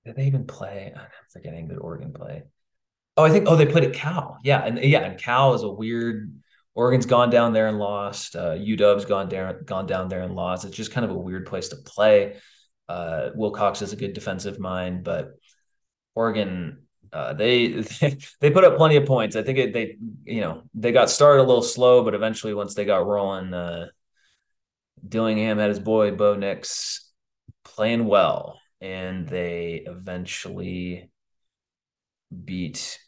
did 0.06 0.18
they 0.18 0.26
even 0.28 0.46
play? 0.46 0.94
I'm 0.96 1.08
forgetting 1.32 1.70
did 1.70 1.78
Oregon 1.78 2.12
play. 2.12 2.44
Oh, 3.18 3.24
I 3.24 3.32
think 3.32 3.48
oh 3.48 3.56
they 3.56 3.66
played 3.66 3.84
at 3.84 3.94
Cal. 3.94 4.38
Yeah, 4.44 4.64
and 4.64 4.78
yeah, 4.78 5.00
and 5.00 5.20
Cal 5.20 5.54
is 5.56 5.64
a 5.64 5.70
weird. 5.70 6.40
Oregon's 6.76 7.08
gone 7.08 7.32
down 7.32 7.54
there 7.54 7.68
and 7.68 7.80
lost. 7.80 8.36
Uh, 8.36 8.52
UW's 8.52 9.06
gone 9.06 9.28
down 9.30 9.64
gone 9.66 9.88
down 9.88 10.10
there 10.10 10.22
and 10.22 10.36
lost. 10.36 10.64
It's 10.64 10.78
just 10.78 10.92
kind 10.92 11.04
of 11.04 11.12
a 11.12 11.18
weird 11.18 11.48
place 11.48 11.70
to 11.70 11.78
play. 11.78 12.38
Uh, 12.88 13.32
Wilcox 13.36 13.82
is 13.82 13.92
a 13.92 13.96
good 13.98 14.14
defensive 14.14 14.60
mind, 14.60 15.04
but 15.04 15.32
Oregon 16.14 16.88
uh, 17.12 17.34
they, 17.34 17.68
they 18.42 18.52
put 18.52 18.64
up 18.64 18.78
plenty 18.78 18.98
of 18.98 19.06
points. 19.06 19.36
I 19.36 19.44
think 19.44 19.58
it, 19.58 19.74
they 19.74 19.98
you 20.26 20.42
know 20.42 20.64
they 20.74 20.92
got 20.92 21.10
started 21.10 21.42
a 21.42 21.46
little 21.46 21.64
slow, 21.64 22.04
but 22.04 22.14
eventually 22.14 22.54
once 22.54 22.76
they 22.76 22.86
got 22.86 23.06
rolling, 23.06 23.54
uh, 23.54 23.88
Dillingham 25.08 25.58
had 25.58 25.70
his 25.70 25.80
boy 25.80 26.12
Bo 26.12 26.36
Nix 26.36 27.12
playing 27.64 28.06
well, 28.06 28.60
and 28.82 29.28
they 29.28 29.84
eventually 29.86 31.10
beat 32.46 33.00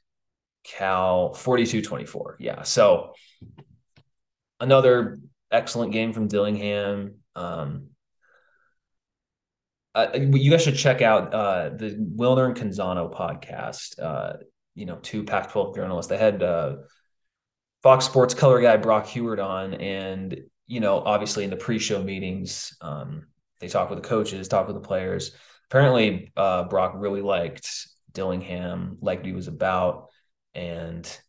Cal 0.64 1.34
42-24. 1.36 2.36
Yeah, 2.40 2.64
so 2.64 3.14
another 4.60 5.20
excellent 5.52 5.92
game 5.92 6.14
from 6.14 6.28
Dillingham. 6.28 7.16
Um, 7.36 7.88
uh, 9.96 10.08
you 10.14 10.52
guys 10.52 10.64
should 10.64 10.78
check 10.78 11.02
out 11.02 11.34
uh, 11.34 11.70
the 11.70 11.92
Wilner 12.16 12.46
and 12.46 12.56
Canzano 12.56 13.14
podcast. 13.14 14.00
Uh, 14.00 14.38
you 14.76 14.86
know, 14.86 14.98
two 15.02 15.24
Pac-12 15.24 15.76
journalists. 15.76 16.10
They 16.10 16.18
had 16.18 16.44
uh, 16.44 16.78
Fox 17.82 18.06
Sports 18.06 18.34
color 18.34 18.62
guy 18.62 18.78
Brock 18.78 19.08
Huard 19.08 19.40
on, 19.40 19.74
and 19.74 20.40
you 20.68 20.80
know, 20.80 21.00
obviously 21.00 21.44
in 21.44 21.50
the 21.50 21.56
pre-show 21.56 22.04
meetings, 22.04 22.78
um, 22.80 23.28
they 23.60 23.68
talk 23.68 23.90
with 23.90 24.02
the 24.02 24.08
coaches, 24.08 24.48
talk 24.48 24.68
with 24.68 24.76
the 24.76 24.88
players. 24.88 25.32
Apparently, 25.70 26.32
uh, 26.38 26.66
Brock 26.66 26.94
really 26.96 27.22
liked 27.22 27.88
Dillingham, 28.14 28.98
liked 29.02 29.22
what 29.22 29.28
he 29.28 29.34
was 29.34 29.48
about, 29.48 30.09
and 30.54 31.20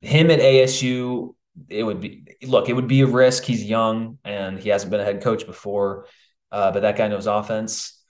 him 0.00 0.30
at 0.30 0.40
ASU. 0.40 1.34
It 1.68 1.84
would 1.84 2.00
be 2.00 2.24
look. 2.42 2.68
It 2.68 2.72
would 2.74 2.88
be 2.88 3.02
a 3.02 3.06
risk. 3.06 3.44
He's 3.44 3.62
young 3.62 4.18
and 4.24 4.58
he 4.58 4.70
hasn't 4.70 4.90
been 4.90 5.00
a 5.00 5.04
head 5.04 5.22
coach 5.22 5.46
before 5.46 6.06
uh, 6.54 6.70
but 6.70 6.82
that 6.82 6.96
guy 6.96 7.08
knows 7.08 7.26
offense. 7.26 8.00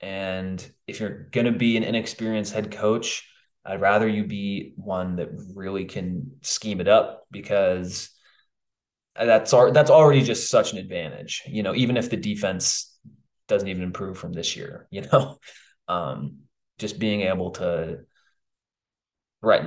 And 0.00 0.66
if 0.86 1.00
you're 1.00 1.28
going 1.32 1.44
to 1.44 1.52
be 1.52 1.76
an 1.76 1.84
inexperienced 1.84 2.54
head 2.54 2.70
coach, 2.70 3.28
I'd 3.62 3.82
rather 3.82 4.08
you 4.08 4.24
be 4.24 4.72
one 4.76 5.16
that 5.16 5.28
really 5.54 5.84
can 5.84 6.38
scheme 6.40 6.80
it 6.80 6.88
up 6.88 7.26
because 7.30 8.08
that's 9.14 9.50
that's 9.50 9.90
already 9.90 10.22
just 10.22 10.48
such 10.48 10.72
an 10.72 10.78
advantage. 10.78 11.42
You 11.46 11.62
know, 11.62 11.74
even 11.74 11.98
if 11.98 12.08
the 12.08 12.16
defense 12.16 12.98
doesn't 13.48 13.68
even 13.68 13.82
improve 13.82 14.16
from 14.16 14.32
this 14.32 14.56
year, 14.56 14.88
you 14.90 15.02
know, 15.02 15.36
um, 15.86 16.38
just 16.78 16.98
being 16.98 17.20
able 17.20 17.50
to 17.50 17.98
right 19.42 19.62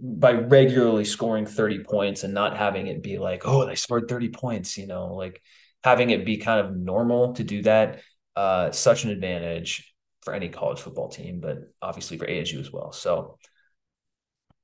by 0.00 0.32
regularly 0.32 1.04
scoring 1.04 1.46
30 1.46 1.80
points 1.80 2.22
and 2.22 2.32
not 2.32 2.56
having 2.56 2.86
it 2.86 3.02
be 3.02 3.18
like, 3.18 3.42
oh, 3.44 3.66
they 3.66 3.74
scored 3.74 4.08
30 4.08 4.28
points, 4.28 4.78
you 4.78 4.86
know, 4.86 5.14
like 5.14 5.42
having 5.82 6.10
it 6.10 6.24
be 6.24 6.36
kind 6.36 6.60
of 6.60 6.76
normal 6.76 7.34
to 7.34 7.44
do 7.44 7.62
that, 7.62 8.00
uh, 8.36 8.70
such 8.70 9.04
an 9.04 9.10
advantage 9.10 9.92
for 10.22 10.32
any 10.32 10.48
college 10.48 10.80
football 10.80 11.08
team, 11.08 11.40
but 11.40 11.58
obviously 11.82 12.18
for 12.18 12.26
ASU 12.26 12.60
as 12.60 12.72
well. 12.72 12.92
So 12.92 13.38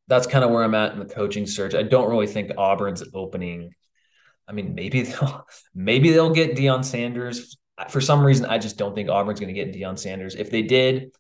that's 0.09 0.27
kind 0.27 0.45
of 0.45 0.51
where 0.51 0.63
I'm 0.63 0.75
at 0.75 0.93
in 0.93 0.99
the 0.99 1.07
coaching 1.07 1.47
search. 1.47 1.75
I 1.75 1.83
don't 1.83 2.11
really 2.11 2.27
think 2.27 2.53
Auburn's 2.57 3.03
opening. 3.15 3.73
I 4.47 4.53
mean, 4.53 4.75
maybe 4.75 5.03
they'll 5.03 5.47
maybe 5.75 6.11
they'll 6.11 6.35
get 6.35 6.57
Deion 6.57 6.85
Sanders. 6.85 7.57
For 7.89 8.01
some 8.01 8.25
reason, 8.25 8.47
I 8.47 8.59
just 8.59 8.77
don't 8.77 8.95
think 8.95 9.09
Auburn's 9.09 9.41
going 9.41 9.53
to 9.53 9.65
get 9.65 9.75
Deion 9.75 9.99
Sanders. 9.99 10.35
If 10.35 10.51
they 10.51 10.63
did, 10.63 11.13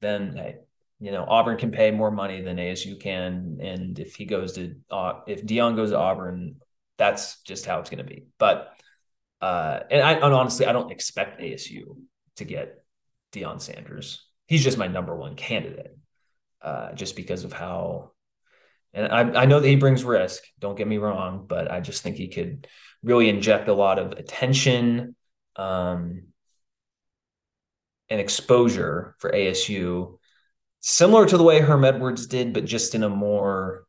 then 0.00 0.36
hey, 0.36 0.56
you 1.00 1.12
know 1.12 1.24
Auburn 1.26 1.56
can 1.56 1.70
pay 1.70 1.90
more 1.90 2.10
money 2.10 2.40
than 2.40 2.56
ASU 2.56 3.00
can, 3.00 3.58
and 3.60 3.98
if 3.98 4.16
he 4.16 4.24
goes 4.24 4.54
to 4.54 4.74
uh, 4.90 5.20
if 5.26 5.44
Deion 5.44 5.76
goes 5.76 5.90
to 5.90 5.98
Auburn, 5.98 6.56
that's 6.96 7.40
just 7.42 7.66
how 7.66 7.80
it's 7.80 7.90
going 7.90 8.04
to 8.04 8.10
be. 8.10 8.26
But 8.38 8.72
uh, 9.40 9.80
and 9.90 10.02
I 10.02 10.14
and 10.14 10.34
honestly, 10.34 10.66
I 10.66 10.72
don't 10.72 10.90
expect 10.90 11.40
ASU 11.40 11.96
to 12.36 12.44
get 12.44 12.82
Deion 13.32 13.60
Sanders. 13.60 14.26
He's 14.46 14.64
just 14.64 14.78
my 14.78 14.88
number 14.88 15.14
one 15.14 15.36
candidate, 15.36 15.96
uh, 16.62 16.92
just 16.92 17.16
because 17.16 17.44
of 17.44 17.52
how. 17.52 18.12
And 18.94 19.12
I, 19.12 19.42
I 19.42 19.44
know 19.44 19.60
that 19.60 19.68
he 19.68 19.76
brings 19.76 20.02
risk. 20.02 20.42
Don't 20.58 20.76
get 20.76 20.88
me 20.88 20.96
wrong, 20.96 21.44
but 21.46 21.70
I 21.70 21.80
just 21.80 22.02
think 22.02 22.16
he 22.16 22.28
could 22.28 22.66
really 23.02 23.28
inject 23.28 23.68
a 23.68 23.74
lot 23.74 23.98
of 23.98 24.12
attention 24.12 25.14
um, 25.56 26.22
and 28.08 28.20
exposure 28.20 29.14
for 29.18 29.30
ASU, 29.30 30.17
similar 30.80 31.26
to 31.26 31.36
the 31.36 31.44
way 31.44 31.60
Herm 31.60 31.84
Edwards 31.84 32.26
did, 32.26 32.52
but 32.52 32.64
just 32.64 32.94
in 32.94 33.02
a 33.02 33.08
more 33.08 33.86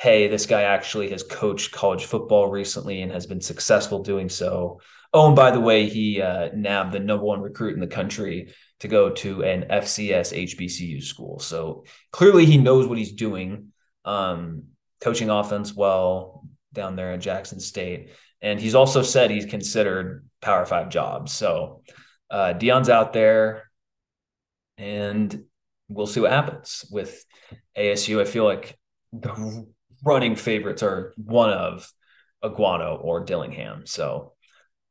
hey, 0.00 0.28
this 0.28 0.46
guy 0.46 0.62
actually 0.62 1.10
has 1.10 1.22
coached 1.22 1.72
college 1.72 2.06
football 2.06 2.48
recently 2.48 3.02
and 3.02 3.12
has 3.12 3.26
been 3.26 3.42
successful 3.42 4.02
doing 4.02 4.30
so. 4.30 4.80
Oh, 5.12 5.26
and 5.26 5.36
by 5.36 5.50
the 5.50 5.60
way, 5.60 5.90
he 5.90 6.22
uh, 6.22 6.48
nabbed 6.54 6.92
the 6.92 7.00
number 7.00 7.22
one 7.22 7.42
recruit 7.42 7.74
in 7.74 7.80
the 7.80 7.86
country 7.86 8.54
to 8.78 8.88
go 8.88 9.10
to 9.10 9.44
an 9.44 9.66
FCS 9.68 10.32
HBCU 10.56 11.02
school. 11.02 11.38
So 11.38 11.84
clearly 12.12 12.46
he 12.46 12.56
knows 12.56 12.86
what 12.86 12.96
he's 12.96 13.12
doing, 13.12 13.72
um, 14.06 14.68
coaching 15.02 15.28
offense 15.28 15.76
well 15.76 16.46
down 16.72 16.96
there 16.96 17.12
at 17.12 17.20
Jackson 17.20 17.60
State. 17.60 18.10
And 18.40 18.58
he's 18.58 18.74
also 18.74 19.02
said 19.02 19.30
he's 19.30 19.44
considered 19.44 20.26
Power 20.40 20.64
Five 20.64 20.88
jobs. 20.88 21.32
So 21.32 21.82
uh, 22.30 22.54
Deion's 22.56 22.88
out 22.88 23.12
there, 23.12 23.70
and 24.78 25.44
we'll 25.90 26.06
see 26.06 26.20
what 26.20 26.30
happens 26.30 26.84
with 26.90 27.24
ASU. 27.76 28.20
I 28.20 28.24
feel 28.24 28.44
like 28.44 28.78
the 29.12 29.66
running 30.04 30.36
favorites 30.36 30.82
are 30.82 31.12
one 31.16 31.50
of 31.50 31.90
Aguano 32.42 33.02
or 33.02 33.24
Dillingham. 33.24 33.86
So 33.86 34.32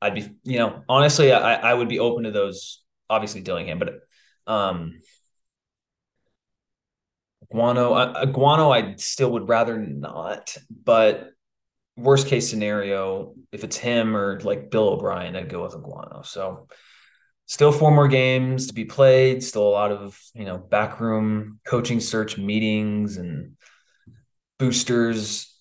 I'd 0.01 0.15
be, 0.15 0.29
you 0.43 0.59
know, 0.59 0.83
honestly, 0.87 1.31
I, 1.31 1.55
I 1.55 1.73
would 1.73 1.89
be 1.89 1.99
open 1.99 2.25
to 2.25 2.31
those. 2.31 2.83
Obviously, 3.09 3.41
Dillingham, 3.41 3.79
but 3.79 3.95
um, 4.45 4.99
Aguano, 7.51 8.13
Aguano, 8.15 8.71
I 8.71 8.95
still 8.97 9.31
would 9.31 9.49
rather 9.49 9.77
not. 9.77 10.55
But 10.83 11.31
worst 11.97 12.27
case 12.27 12.49
scenario, 12.49 13.33
if 13.51 13.63
it's 13.63 13.77
him 13.77 14.15
or 14.15 14.39
like 14.41 14.69
Bill 14.69 14.89
O'Brien, 14.89 15.35
I'd 15.35 15.49
go 15.49 15.63
with 15.63 15.73
Aguano. 15.73 16.25
So 16.25 16.67
still 17.49 17.71
four 17.71 17.89
more 17.89 18.07
games 18.07 18.67
to 18.67 18.73
be 18.73 18.85
played. 18.85 19.43
Still 19.43 19.67
a 19.67 19.69
lot 19.69 19.91
of 19.91 20.17
you 20.35 20.45
know 20.45 20.57
backroom 20.57 21.59
coaching 21.65 21.99
search 21.99 22.37
meetings 22.37 23.17
and 23.17 23.57
boosters, 24.59 25.53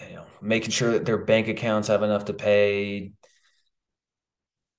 you 0.00 0.16
know, 0.16 0.24
making 0.40 0.70
sure 0.70 0.92
that 0.92 1.04
their 1.04 1.18
bank 1.18 1.48
accounts 1.48 1.88
have 1.88 2.02
enough 2.02 2.24
to 2.24 2.32
pay 2.32 3.12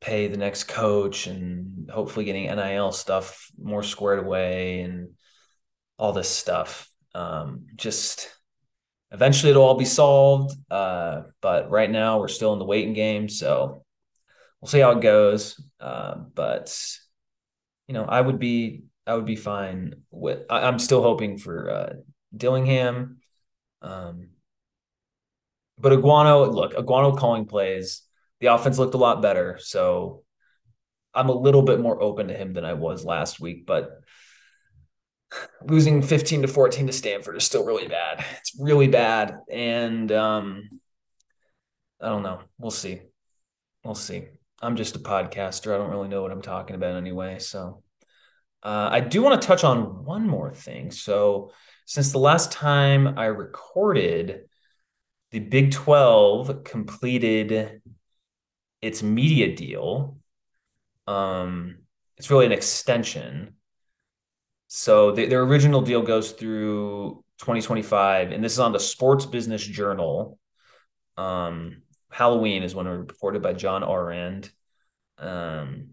pay 0.01 0.27
the 0.27 0.37
next 0.37 0.65
coach 0.65 1.27
and 1.27 1.89
hopefully 1.89 2.25
getting 2.25 2.53
NIL 2.53 2.91
stuff 2.91 3.49
more 3.57 3.83
squared 3.83 4.19
away 4.19 4.81
and 4.81 5.11
all 5.97 6.11
this 6.11 6.27
stuff. 6.27 6.89
Um, 7.15 7.67
just 7.75 8.29
eventually 9.11 9.51
it'll 9.51 9.63
all 9.63 9.77
be 9.77 9.85
solved. 9.85 10.57
Uh, 10.69 11.21
but 11.41 11.69
right 11.69 11.89
now 11.89 12.19
we're 12.19 12.27
still 12.27 12.51
in 12.53 12.59
the 12.59 12.65
waiting 12.65 12.93
game. 12.93 13.29
So 13.29 13.83
we'll 14.63 14.69
see 14.69 14.80
how 14.80 14.91
it 14.91 15.02
goes. 15.02 15.62
Uh, 15.78 16.15
but 16.34 16.73
you 17.89 17.93
know, 17.93 18.06
I 18.06 18.21
would 18.21 18.39
be, 18.39 18.86
I 19.06 19.13
would 19.13 19.26
be 19.26 19.36
fine 19.36 19.95
with, 20.10 20.45
I, 20.49 20.69
am 20.69 20.80
still 20.80 21.04
hoping 21.04 21.38
for, 21.38 21.69
uh, 21.69 21.93
Dillingham. 22.36 23.17
Um, 23.82 24.30
but 25.78 25.91
Aguano, 25.91 26.49
look, 26.49 26.76
Aguano 26.76 27.17
calling 27.17 27.45
plays. 27.45 28.04
The 28.39 28.47
offense 28.47 28.78
looked 28.80 28.93
a 28.93 28.97
lot 28.97 29.21
better, 29.21 29.58
so 29.60 30.23
I'm 31.13 31.28
a 31.28 31.34
little 31.34 31.63
bit 31.63 31.82
more 31.82 32.02
open 32.02 32.30
to 32.30 32.34
him 32.34 32.54
than 32.54 32.63
I 32.63 32.73
was 32.73 33.04
last 33.04 33.41
week. 33.41 33.65
But 33.65 33.99
losing 35.62 36.02
15 36.02 36.43
to 36.43 36.47
14 36.47 36.88
to 36.88 36.93
Stanford 36.93 37.36
is 37.36 37.43
still 37.43 37.65
really 37.65 37.89
bad. 37.89 38.23
It's 38.39 38.58
really 38.58 38.88
bad, 38.88 39.39
and 39.52 40.10
um, 40.13 40.69
I 42.02 42.08
don't 42.08 42.23
know. 42.23 42.39
We'll 42.58 42.71
see. 42.71 43.02
We'll 43.84 43.95
see. 43.95 44.23
I'm 44.63 44.76
just 44.78 44.95
a 44.95 44.99
podcaster. 44.99 45.73
I 45.73 45.78
don't 45.78 45.91
really 45.91 46.08
know 46.08 46.21
what 46.21 46.32
I'm 46.32 46.41
talking 46.41 46.76
about 46.76 46.95
anyway. 46.95 47.39
So 47.39 47.84
uh, 48.63 48.89
I 48.91 49.02
do 49.02 49.21
want 49.21 49.39
to 49.41 49.47
touch 49.47 49.63
on 49.63 50.06
one 50.06 50.28
more 50.28 50.52
thing. 50.52 50.91
So 50.91 51.52
since 51.86 52.12
the 52.12 52.19
last 52.19 52.52
time 52.52 53.19
I 53.19 53.26
recorded, 53.26 54.43
the 55.32 55.39
Big 55.39 55.71
12 55.71 56.63
completed 56.63 57.82
its 58.82 59.04
media 59.04 59.56
deal 59.56 60.17
Um, 61.08 61.80
it's 62.17 62.30
really 62.32 62.45
an 62.45 62.52
extension. 62.52 63.56
So 64.67 65.12
the, 65.12 65.26
their 65.28 65.43
original 65.43 65.82
deal 65.82 66.02
goes 66.02 66.32
through 66.32 67.23
2025, 67.39 68.32
and 68.32 68.43
this 68.43 68.54
is 68.54 68.60
on 68.60 68.71
the 68.71 68.80
Sports 68.80 69.26
Business 69.26 69.63
Journal. 69.63 70.39
Um, 71.17 71.83
Halloween 72.13 72.63
is 72.63 72.76
when 72.76 72.88
it 72.88 72.91
was 72.91 72.99
reported 72.99 73.41
by 73.41 73.54
John 73.54 73.84
Ourand. 73.84 74.49
Um, 75.17 75.89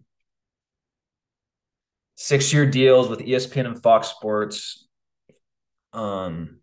six 2.15 2.53
year 2.53 2.67
deals 2.67 3.09
with 3.09 3.21
ESPN 3.21 3.67
and 3.67 3.83
Fox 3.83 4.09
Sports. 4.09 4.87
Um, 5.93 6.61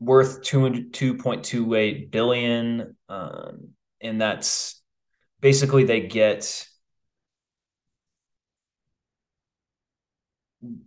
worth 0.00 0.42
2.28 0.42 2.10
billion 2.10 2.96
um, 3.08 3.68
and 4.00 4.20
that's 4.20 4.82
basically 5.40 5.84
they 5.84 6.00
get 6.00 6.66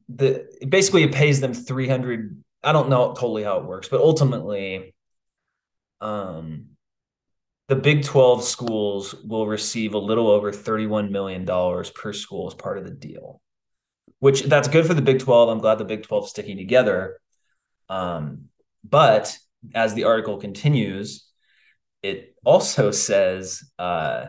the 0.09 0.47
basically 0.67 1.03
it 1.03 1.13
pays 1.13 1.39
them 1.41 1.53
300 1.53 2.43
i 2.63 2.71
don't 2.71 2.89
know 2.89 3.13
totally 3.13 3.43
how 3.43 3.57
it 3.59 3.65
works 3.65 3.87
but 3.87 4.01
ultimately 4.01 4.93
um 6.01 6.65
the 7.67 7.75
big 7.75 8.03
12 8.03 8.43
schools 8.43 9.15
will 9.25 9.45
receive 9.45 9.93
a 9.93 9.99
little 9.99 10.29
over 10.29 10.51
31 10.51 11.11
million 11.11 11.45
dollars 11.45 11.89
per 11.91 12.13
school 12.13 12.47
as 12.47 12.53
part 12.53 12.77
of 12.77 12.83
the 12.83 12.91
deal 12.91 13.41
which 14.19 14.43
that's 14.43 14.67
good 14.67 14.85
for 14.85 14.93
the 14.93 15.01
big 15.01 15.19
12 15.19 15.49
i'm 15.49 15.59
glad 15.59 15.77
the 15.77 15.85
big 15.85 16.03
12 16.03 16.25
is 16.25 16.29
sticking 16.29 16.57
together 16.57 17.19
um 17.89 18.49
but 18.83 19.37
as 19.73 19.93
the 19.93 20.05
article 20.05 20.37
continues, 20.37 21.27
it 22.03 22.35
also 22.45 22.91
says, 22.91 23.63
uh, 23.77 24.27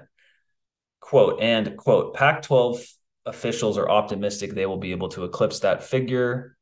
quote, 1.00 1.40
and 1.40 1.76
quote, 1.76 2.14
Pac 2.14 2.42
12 2.42 2.84
officials 3.26 3.76
are 3.76 3.90
optimistic 3.90 4.54
they 4.54 4.64
will 4.64 4.78
be 4.78 4.92
able 4.92 5.10
to 5.10 5.24
eclipse 5.24 5.60
that 5.60 5.82
figure. 5.82 6.56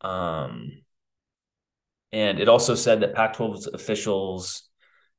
Um, 0.00 0.82
and 2.12 2.40
it 2.40 2.48
also 2.48 2.74
said 2.74 3.00
that 3.00 3.14
Pac 3.14 3.34
12 3.34 3.68
officials' 3.74 4.67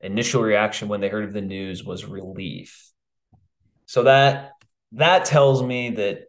initial 0.01 0.41
reaction 0.41 0.87
when 0.87 1.01
they 1.01 1.09
heard 1.09 1.25
of 1.25 1.33
the 1.33 1.41
news 1.41 1.83
was 1.83 2.05
relief. 2.05 2.91
So 3.85 4.03
that 4.03 4.51
that 4.93 5.25
tells 5.25 5.61
me 5.61 5.91
that 5.91 6.23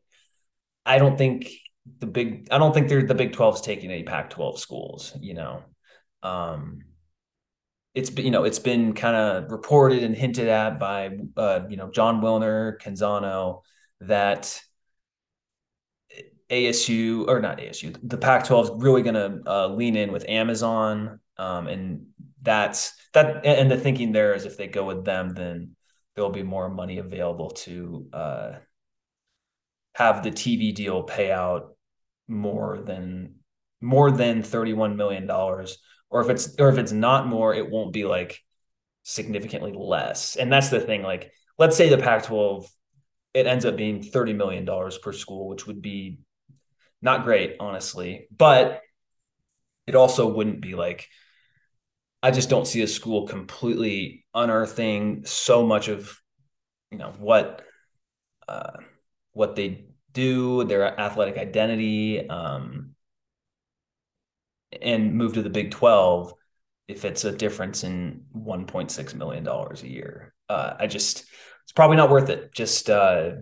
I 0.85 0.99
don't 0.99 1.17
think 1.17 1.51
the 1.99 2.07
big 2.07 2.49
I 2.51 2.59
don't 2.59 2.73
think 2.73 2.89
they're 2.89 3.07
the 3.07 3.15
Big 3.15 3.33
12 3.33 3.57
is 3.57 3.61
taking 3.61 3.91
any 3.91 4.03
Pac 4.03 4.31
12 4.31 4.59
schools, 4.59 5.17
you 5.21 5.35
know. 5.35 5.63
Um, 6.23 6.81
it's 7.95 8.11
been 8.11 8.25
you 8.25 8.31
know 8.31 8.45
it's 8.45 8.59
been 8.59 8.93
kind 8.95 9.17
of 9.17 9.51
reported 9.51 10.03
and 10.03 10.15
hinted 10.15 10.49
at 10.49 10.79
by 10.79 11.19
uh, 11.37 11.61
you 11.69 11.77
know 11.77 11.91
Jon 11.91 12.21
Wilner, 12.21 12.81
Canzano 12.81 13.63
that 14.01 14.61
ASU 16.51 17.29
or 17.29 17.41
not 17.41 17.59
ASU, 17.59 17.97
the 18.03 18.17
Pac-12 18.17 18.65
is 18.65 18.71
really 18.83 19.03
going 19.03 19.15
to 19.15 19.41
uh, 19.47 19.69
lean 19.69 19.97
in 19.97 20.11
with 20.11 20.29
Amazon, 20.29 21.21
um, 21.37 21.69
and 21.69 22.07
that's 22.43 22.93
that. 23.15 23.45
And 23.45 23.71
the 23.71 23.77
thinking 23.77 24.13
there 24.13 24.35
is 24.35 24.45
if 24.45 24.57
they 24.57 24.67
go 24.67 24.85
with 24.85 25.05
them, 25.05 25.35
then 25.35 25.77
there'll 26.15 26.31
be 26.31 26.43
more 26.43 26.69
money 26.69 26.99
available 26.99 27.51
to 27.51 28.09
uh, 28.13 28.53
have 29.95 30.23
the 30.23 30.31
TV 30.31 30.75
deal 30.75 31.03
pay 31.03 31.31
out 31.31 31.77
more 32.29 32.81
than 32.85 33.37
more 33.81 34.11
than 34.11 34.43
thirty-one 34.43 34.97
million 34.97 35.27
dollars 35.27 35.79
or 36.11 36.21
if 36.21 36.29
it's 36.29 36.57
or 36.59 36.69
if 36.69 36.79
it's 36.79 36.93
not 36.93 37.27
more, 37.27 37.55
it 37.55 37.71
won't 37.71 37.93
be 37.93 38.05
like 38.05 38.41
significantly 39.05 39.73
less. 39.75 40.37
And 40.37 40.53
that's 40.53 40.69
the 40.69 40.81
thing. 40.81 41.03
Like, 41.03 41.33
let's 41.59 41.77
say 41.77 41.89
the 41.89 41.99
Pac-12 41.99 42.67
it 43.33 43.47
ends 43.47 43.65
up 43.65 43.77
being 43.77 44.03
thirty 44.03 44.33
million 44.33 44.65
dollars 44.65 44.99
per 44.99 45.13
school, 45.13 45.49
which 45.49 45.67
would 45.67 45.81
be 45.81 46.19
not 47.01 47.25
great, 47.25 47.57
honestly. 47.61 48.27
But 48.37 48.81
it 49.87 49.95
also 49.95 50.29
wouldn't 50.29 50.61
be 50.61 50.75
like 50.75 51.07
I 52.23 52.31
just 52.31 52.51
don't 52.51 52.67
see 52.67 52.83
a 52.83 52.87
school 52.87 53.27
completely 53.27 54.27
unearthing 54.35 55.25
so 55.25 55.67
much 55.67 55.89
of 55.89 56.21
you 56.91 56.99
know 56.99 57.13
what 57.19 57.63
uh, 58.49 58.79
what 59.33 59.57
they 59.57 59.87
do, 60.13 60.65
their 60.65 60.99
athletic 61.01 61.39
identity, 61.39 62.29
um, 62.29 62.95
and 64.83 65.15
move 65.15 65.35
to 65.35 65.43
the 65.43 65.51
Big 65.51 65.71
12 65.71 66.35
if 66.89 67.05
it's 67.05 67.25
a 67.25 67.31
difference 67.31 67.85
in 67.85 68.25
1.6 68.37 69.15
million 69.15 69.45
dollars 69.45 69.83
a 69.83 69.89
year. 69.89 70.35
Uh, 70.49 70.75
I 70.79 70.87
just 70.89 71.25
it's 71.63 71.73
probably 71.73 71.97
not 71.97 72.11
worth 72.11 72.29
it. 72.29 72.53
Just 72.53 72.91
uh, 72.91 73.33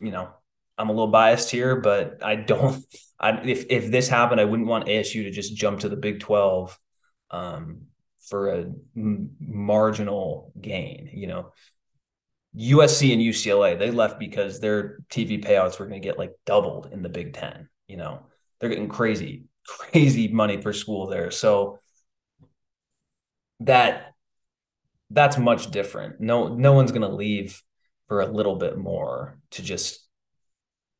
you 0.00 0.10
know, 0.10 0.28
I'm 0.76 0.88
a 0.88 0.92
little 0.92 1.08
biased 1.08 1.50
here, 1.50 1.76
but 1.76 2.22
I 2.22 2.36
don't. 2.36 2.84
I 3.20 3.40
if 3.40 3.66
if 3.70 3.90
this 3.90 4.08
happened, 4.08 4.40
I 4.40 4.44
wouldn't 4.44 4.68
want 4.68 4.86
ASU 4.86 5.24
to 5.24 5.30
just 5.30 5.56
jump 5.56 5.80
to 5.80 5.88
the 5.88 5.96
Big 5.96 6.20
12 6.20 6.78
um, 7.30 7.87
for 8.28 8.48
a 8.50 8.58
m- 8.96 9.30
marginal 9.40 10.52
gain. 10.60 11.10
You 11.12 11.26
know, 11.26 11.52
USC 12.56 13.12
and 13.12 13.22
UCLA 13.22 13.78
they 13.78 13.90
left 13.90 14.18
because 14.18 14.60
their 14.60 14.98
TV 15.10 15.42
payouts 15.42 15.78
were 15.78 15.86
going 15.86 16.00
to 16.00 16.06
get 16.06 16.18
like 16.18 16.32
doubled 16.46 16.90
in 16.92 17.02
the 17.02 17.08
Big 17.08 17.34
Ten. 17.34 17.68
You 17.86 17.96
know, 17.96 18.26
they're 18.60 18.70
getting 18.70 18.88
crazy 18.88 19.44
crazy 19.68 20.28
money 20.28 20.56
per 20.58 20.72
school 20.72 21.06
there. 21.06 21.30
So 21.30 21.78
that 23.60 24.14
that's 25.10 25.38
much 25.38 25.70
different. 25.70 26.20
No 26.20 26.48
no 26.48 26.72
one's 26.72 26.92
going 26.92 27.02
to 27.02 27.14
leave 27.14 27.62
for 28.08 28.20
a 28.20 28.26
little 28.26 28.56
bit 28.56 28.78
more 28.78 29.38
to 29.52 29.62
just 29.62 30.06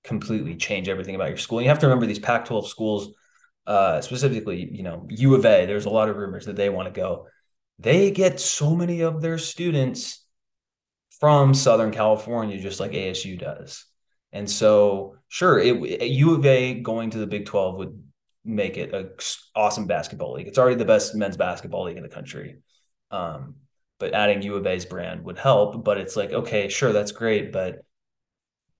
completely 0.04 0.54
change 0.56 0.88
everything 0.88 1.14
about 1.14 1.28
your 1.28 1.38
school. 1.38 1.58
And 1.58 1.64
you 1.64 1.70
have 1.70 1.80
to 1.80 1.86
remember 1.86 2.06
these 2.06 2.18
Pac-12 2.18 2.66
schools 2.66 3.12
uh, 3.68 4.00
specifically, 4.00 4.66
you 4.72 4.82
know, 4.82 5.06
U 5.10 5.34
of 5.34 5.44
A, 5.44 5.66
there's 5.66 5.84
a 5.84 5.90
lot 5.90 6.08
of 6.08 6.16
rumors 6.16 6.46
that 6.46 6.56
they 6.56 6.70
want 6.70 6.92
to 6.92 7.00
go. 7.00 7.26
They 7.78 8.10
get 8.10 8.40
so 8.40 8.74
many 8.74 9.02
of 9.02 9.20
their 9.20 9.36
students 9.36 10.24
from 11.20 11.52
Southern 11.52 11.92
California, 11.92 12.58
just 12.58 12.80
like 12.80 12.92
ASU 12.92 13.38
does. 13.38 13.84
And 14.32 14.50
so, 14.50 15.16
sure, 15.28 15.58
it, 15.58 16.02
U 16.02 16.34
of 16.34 16.46
A 16.46 16.80
going 16.80 17.10
to 17.10 17.18
the 17.18 17.26
Big 17.26 17.44
12 17.44 17.76
would 17.76 18.02
make 18.42 18.78
it 18.78 18.94
a 18.94 19.10
awesome 19.54 19.86
basketball 19.86 20.32
league. 20.32 20.48
It's 20.48 20.58
already 20.58 20.76
the 20.76 20.86
best 20.86 21.14
men's 21.14 21.36
basketball 21.36 21.84
league 21.84 21.98
in 21.98 22.02
the 22.02 22.08
country. 22.08 22.56
Um, 23.10 23.56
but 23.98 24.14
adding 24.14 24.40
U 24.42 24.54
of 24.54 24.66
A's 24.66 24.86
brand 24.86 25.24
would 25.24 25.38
help. 25.38 25.84
But 25.84 25.98
it's 25.98 26.16
like, 26.16 26.32
okay, 26.32 26.70
sure, 26.70 26.94
that's 26.94 27.12
great, 27.12 27.52
but 27.52 27.84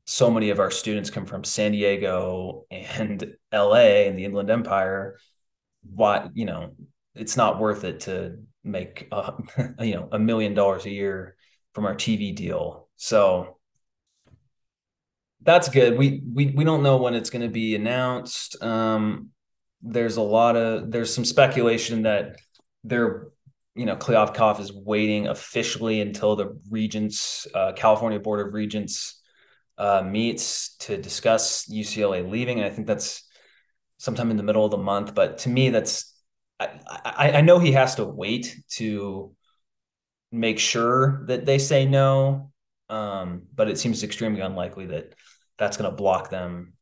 so 0.09 0.31
many 0.31 0.49
of 0.49 0.59
our 0.59 0.71
students 0.71 1.11
come 1.11 1.27
from 1.27 1.45
San 1.45 1.73
Diego 1.73 2.65
and 2.71 3.35
LA 3.53 4.07
and 4.07 4.19
the 4.19 4.25
Inland 4.25 4.49
Empire. 4.49 5.19
Why, 5.83 6.31
you 6.33 6.47
know, 6.47 6.75
it's 7.15 7.37
not 7.37 7.61
worth 7.61 7.85
it 7.85 8.01
to 8.01 8.39
make 8.65 9.07
a, 9.13 9.35
you 9.85 9.95
know 9.95 10.09
a 10.11 10.19
million 10.19 10.55
dollars 10.55 10.87
a 10.87 10.91
year 10.91 11.37
from 11.73 11.85
our 11.85 11.95
TV 11.95 12.35
deal. 12.35 12.89
So 12.97 13.59
that's 15.43 15.69
good. 15.69 15.99
We 15.99 16.23
we 16.35 16.47
we 16.47 16.65
don't 16.65 16.83
know 16.83 16.97
when 16.97 17.15
it's 17.15 17.29
going 17.29 17.43
to 17.43 17.53
be 17.53 17.75
announced. 17.75 18.63
Um, 18.63 19.29
there's 19.83 20.17
a 20.17 20.23
lot 20.23 20.57
of 20.57 20.91
there's 20.91 21.15
some 21.15 21.27
speculation 21.27 22.05
that 22.05 22.37
they're 22.83 23.29
you 23.75 23.85
know 23.85 23.97
Kliavkoff 23.97 24.59
is 24.59 24.73
waiting 24.73 25.29
officially 25.29 26.01
until 26.01 26.35
the 26.35 26.59
Regents 26.71 27.47
uh, 27.55 27.73
California 27.77 28.19
Board 28.19 28.47
of 28.47 28.55
Regents 28.55 29.18
uh, 29.79 30.03
meets 30.03 30.77
to 30.79 30.97
discuss 30.97 31.67
UCLA 31.71 32.29
leaving, 32.29 32.59
and 32.59 32.67
I 32.67 32.71
think 32.71 32.87
that's 32.87 33.25
sometime 33.99 34.31
in 34.31 34.37
the 34.37 34.43
middle 34.43 34.65
of 34.65 34.71
the 34.71 34.77
month. 34.77 35.15
But 35.15 35.39
to 35.39 35.49
me, 35.49 35.71
that's 35.71 36.15
I, 36.61 36.71
I, 36.89 37.33
I 37.33 37.41
know 37.41 37.59
he 37.59 37.73
has 37.73 37.95
to 37.95 38.05
wait 38.05 38.57
to 38.73 39.35
make 40.31 40.59
sure 40.59 41.25
that 41.27 41.47
they 41.47 41.59
say 41.59 41.87
no, 41.87 42.51
um, 42.91 43.45
but 43.55 43.69
it 43.69 43.79
seems 43.79 44.03
extremely 44.03 44.41
unlikely 44.41 44.87
that 44.87 45.15
that's 45.57 45.77
going 45.77 45.91
to 45.91 45.97
block 45.97 46.31
them 46.31 46.75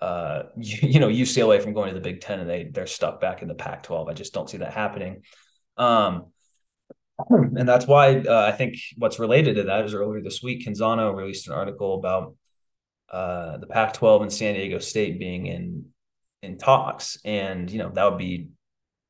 uh, 0.00 0.44
you, 0.56 0.78
you, 0.88 1.00
know 1.00 1.08
UCLA 1.08 1.62
from 1.62 1.72
going 1.74 1.88
to 1.88 1.94
the 1.94 2.00
Big 2.00 2.20
Ten 2.20 2.40
and 2.40 2.48
they 2.48 2.64
they're 2.64 2.86
stuck 2.86 3.20
back 3.20 3.42
in 3.42 3.48
the 3.48 3.54
Pac-12. 3.54 4.08
I 4.08 4.14
just 4.14 4.32
don't 4.32 4.48
see 4.48 4.58
that 4.58 4.72
happening. 4.72 5.22
Um, 5.76 6.26
and 7.28 7.68
that's 7.68 7.86
why 7.86 8.18
uh, 8.18 8.46
I 8.46 8.52
think 8.52 8.76
what's 8.96 9.18
related 9.18 9.56
to 9.56 9.64
that 9.64 9.84
is 9.84 9.94
earlier 9.94 10.22
this 10.22 10.42
week, 10.42 10.64
Canzano 10.64 11.14
released 11.14 11.48
an 11.48 11.54
article 11.54 11.94
about 11.94 12.36
uh, 13.10 13.58
the 13.58 13.66
Pac-12 13.66 14.22
and 14.22 14.32
San 14.32 14.54
Diego 14.54 14.78
State 14.78 15.18
being 15.18 15.46
in 15.46 15.86
in 16.42 16.56
talks, 16.56 17.18
and 17.24 17.70
you 17.70 17.78
know 17.78 17.90
that 17.90 18.04
would 18.04 18.18
be, 18.18 18.50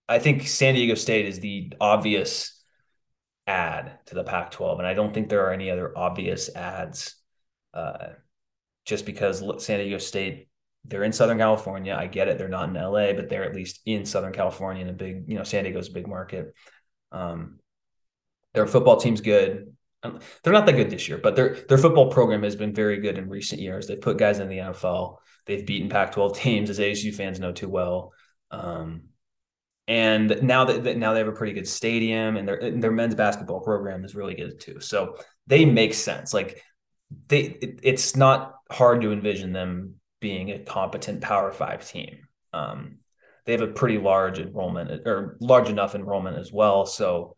I 0.09 0.18
think 0.18 0.47
San 0.49 0.75
Diego 0.75 0.94
State 0.94 1.27
is 1.27 1.40
the 1.40 1.73
obvious 1.81 2.55
add 3.47 3.99
to 4.07 4.14
the 4.14 4.25
Pac-12, 4.25 4.79
and 4.79 4.87
I 4.87 4.94
don't 4.94 5.12
think 5.12 5.29
there 5.29 5.47
are 5.47 5.53
any 5.53 5.71
other 5.71 5.97
obvious 5.97 6.55
ads. 6.55 7.14
Uh, 7.75 8.09
just 8.87 9.05
because 9.05 9.44
San 9.62 9.81
Diego 9.81 9.99
State 9.99 10.49
they're 10.85 11.05
in 11.05 11.12
Southern 11.12 11.38
California. 11.38 11.94
I 11.94 12.07
get 12.07 12.29
it. 12.29 12.38
They're 12.38 12.49
not 12.49 12.68
in 12.68 12.75
LA, 12.75 13.12
but 13.12 13.29
they're 13.29 13.44
at 13.44 13.55
least 13.55 13.81
in 13.85 14.07
Southern 14.07 14.33
California 14.33 14.83
in 14.83 14.88
a 14.88 14.92
big, 14.94 15.25
you 15.27 15.37
know, 15.37 15.42
San 15.42 15.64
Diego's 15.64 15.88
a 15.88 15.92
big 15.92 16.07
market. 16.07 16.55
Um, 17.12 17.59
their 18.54 18.66
football 18.66 18.96
team's 18.96 19.20
good. 19.20 19.74
they're 20.02 20.52
not 20.52 20.66
that 20.66 20.76
good 20.76 20.90
this 20.90 21.08
year, 21.08 21.18
but 21.18 21.37
their 21.37 21.56
their 21.68 21.78
football 21.78 22.11
program 22.11 22.42
has 22.42 22.56
been 22.56 22.74
very 22.74 22.98
good 23.00 23.18
in 23.18 23.28
recent 23.28 23.61
years. 23.61 23.87
They've 23.87 24.00
put 24.00 24.18
guys 24.18 24.38
in 24.38 24.48
the 24.48 24.58
NFL. 24.58 25.16
They've 25.46 25.66
beaten 25.66 25.88
Pac-12 25.88 26.37
teams, 26.37 26.70
as 26.70 26.78
ASU 26.78 27.14
fans 27.14 27.40
know 27.40 27.52
too 27.52 27.68
well. 27.68 28.12
Um, 28.50 29.04
and 29.88 30.42
now 30.42 30.66
that 30.66 30.98
now 30.98 31.14
they 31.14 31.20
have 31.20 31.28
a 31.28 31.32
pretty 31.32 31.54
good 31.54 31.66
stadium, 31.66 32.37
and 32.37 32.46
their 32.46 32.78
their 32.78 32.92
men's 32.92 33.14
basketball 33.14 33.61
program 33.61 34.04
is 34.04 34.14
really 34.14 34.34
good 34.34 34.61
too. 34.61 34.80
So 34.80 35.16
they 35.46 35.64
make 35.64 35.94
sense. 35.94 36.34
Like 36.34 36.62
they, 37.28 37.40
it, 37.40 37.80
it's 37.82 38.14
not 38.14 38.54
hard 38.70 39.00
to 39.00 39.12
envision 39.12 39.52
them 39.52 39.94
being 40.20 40.50
a 40.50 40.58
competent 40.58 41.22
Power 41.22 41.52
Five 41.52 41.88
team. 41.88 42.18
Um, 42.52 42.98
they 43.46 43.52
have 43.52 43.62
a 43.62 43.68
pretty 43.68 43.96
large 43.96 44.38
enrollment 44.38 45.06
or 45.06 45.38
large 45.40 45.70
enough 45.70 45.94
enrollment 45.94 46.37
as 46.37 46.52
well. 46.52 46.84
So 46.84 47.37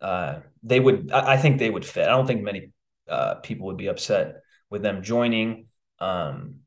uh, 0.00 0.40
they 0.62 0.80
would, 0.80 1.10
I 1.12 1.36
think 1.36 1.58
they 1.58 1.70
would 1.70 1.84
fit. 1.84 2.04
I 2.04 2.12
don't 2.12 2.26
think 2.26 2.42
many 2.42 2.72
uh, 3.08 3.36
people 3.36 3.66
would 3.66 3.76
be 3.76 3.86
upset 3.86 4.42
with 4.70 4.82
them 4.82 5.02
joining. 5.02 5.66
Um, 5.98 6.60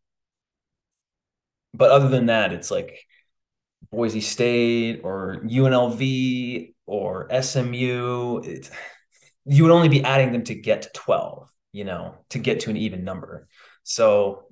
but 1.74 1.92
other 1.92 2.10
than 2.10 2.28
that, 2.28 2.54
it's 2.54 2.72
like 2.72 3.06
Boise 3.92 4.22
State 4.22 5.02
or 5.04 5.42
UNLV 5.44 6.74
or 6.86 7.42
SMU. 7.42 8.42
It's, 8.44 8.72
you 9.46 9.64
would 9.64 9.72
only 9.72 9.90
be 9.90 10.04
adding 10.04 10.32
them 10.32 10.44
to 10.46 10.56
get 10.56 10.84
to 10.84 10.90
12, 10.94 11.50
you 11.72 11.84
know, 11.84 12.16
to 12.30 12.40
get 12.40 12.62
to 12.62 12.70
an 12.70 12.78
even 12.78 13.04
number. 13.04 13.48
So 13.84 14.46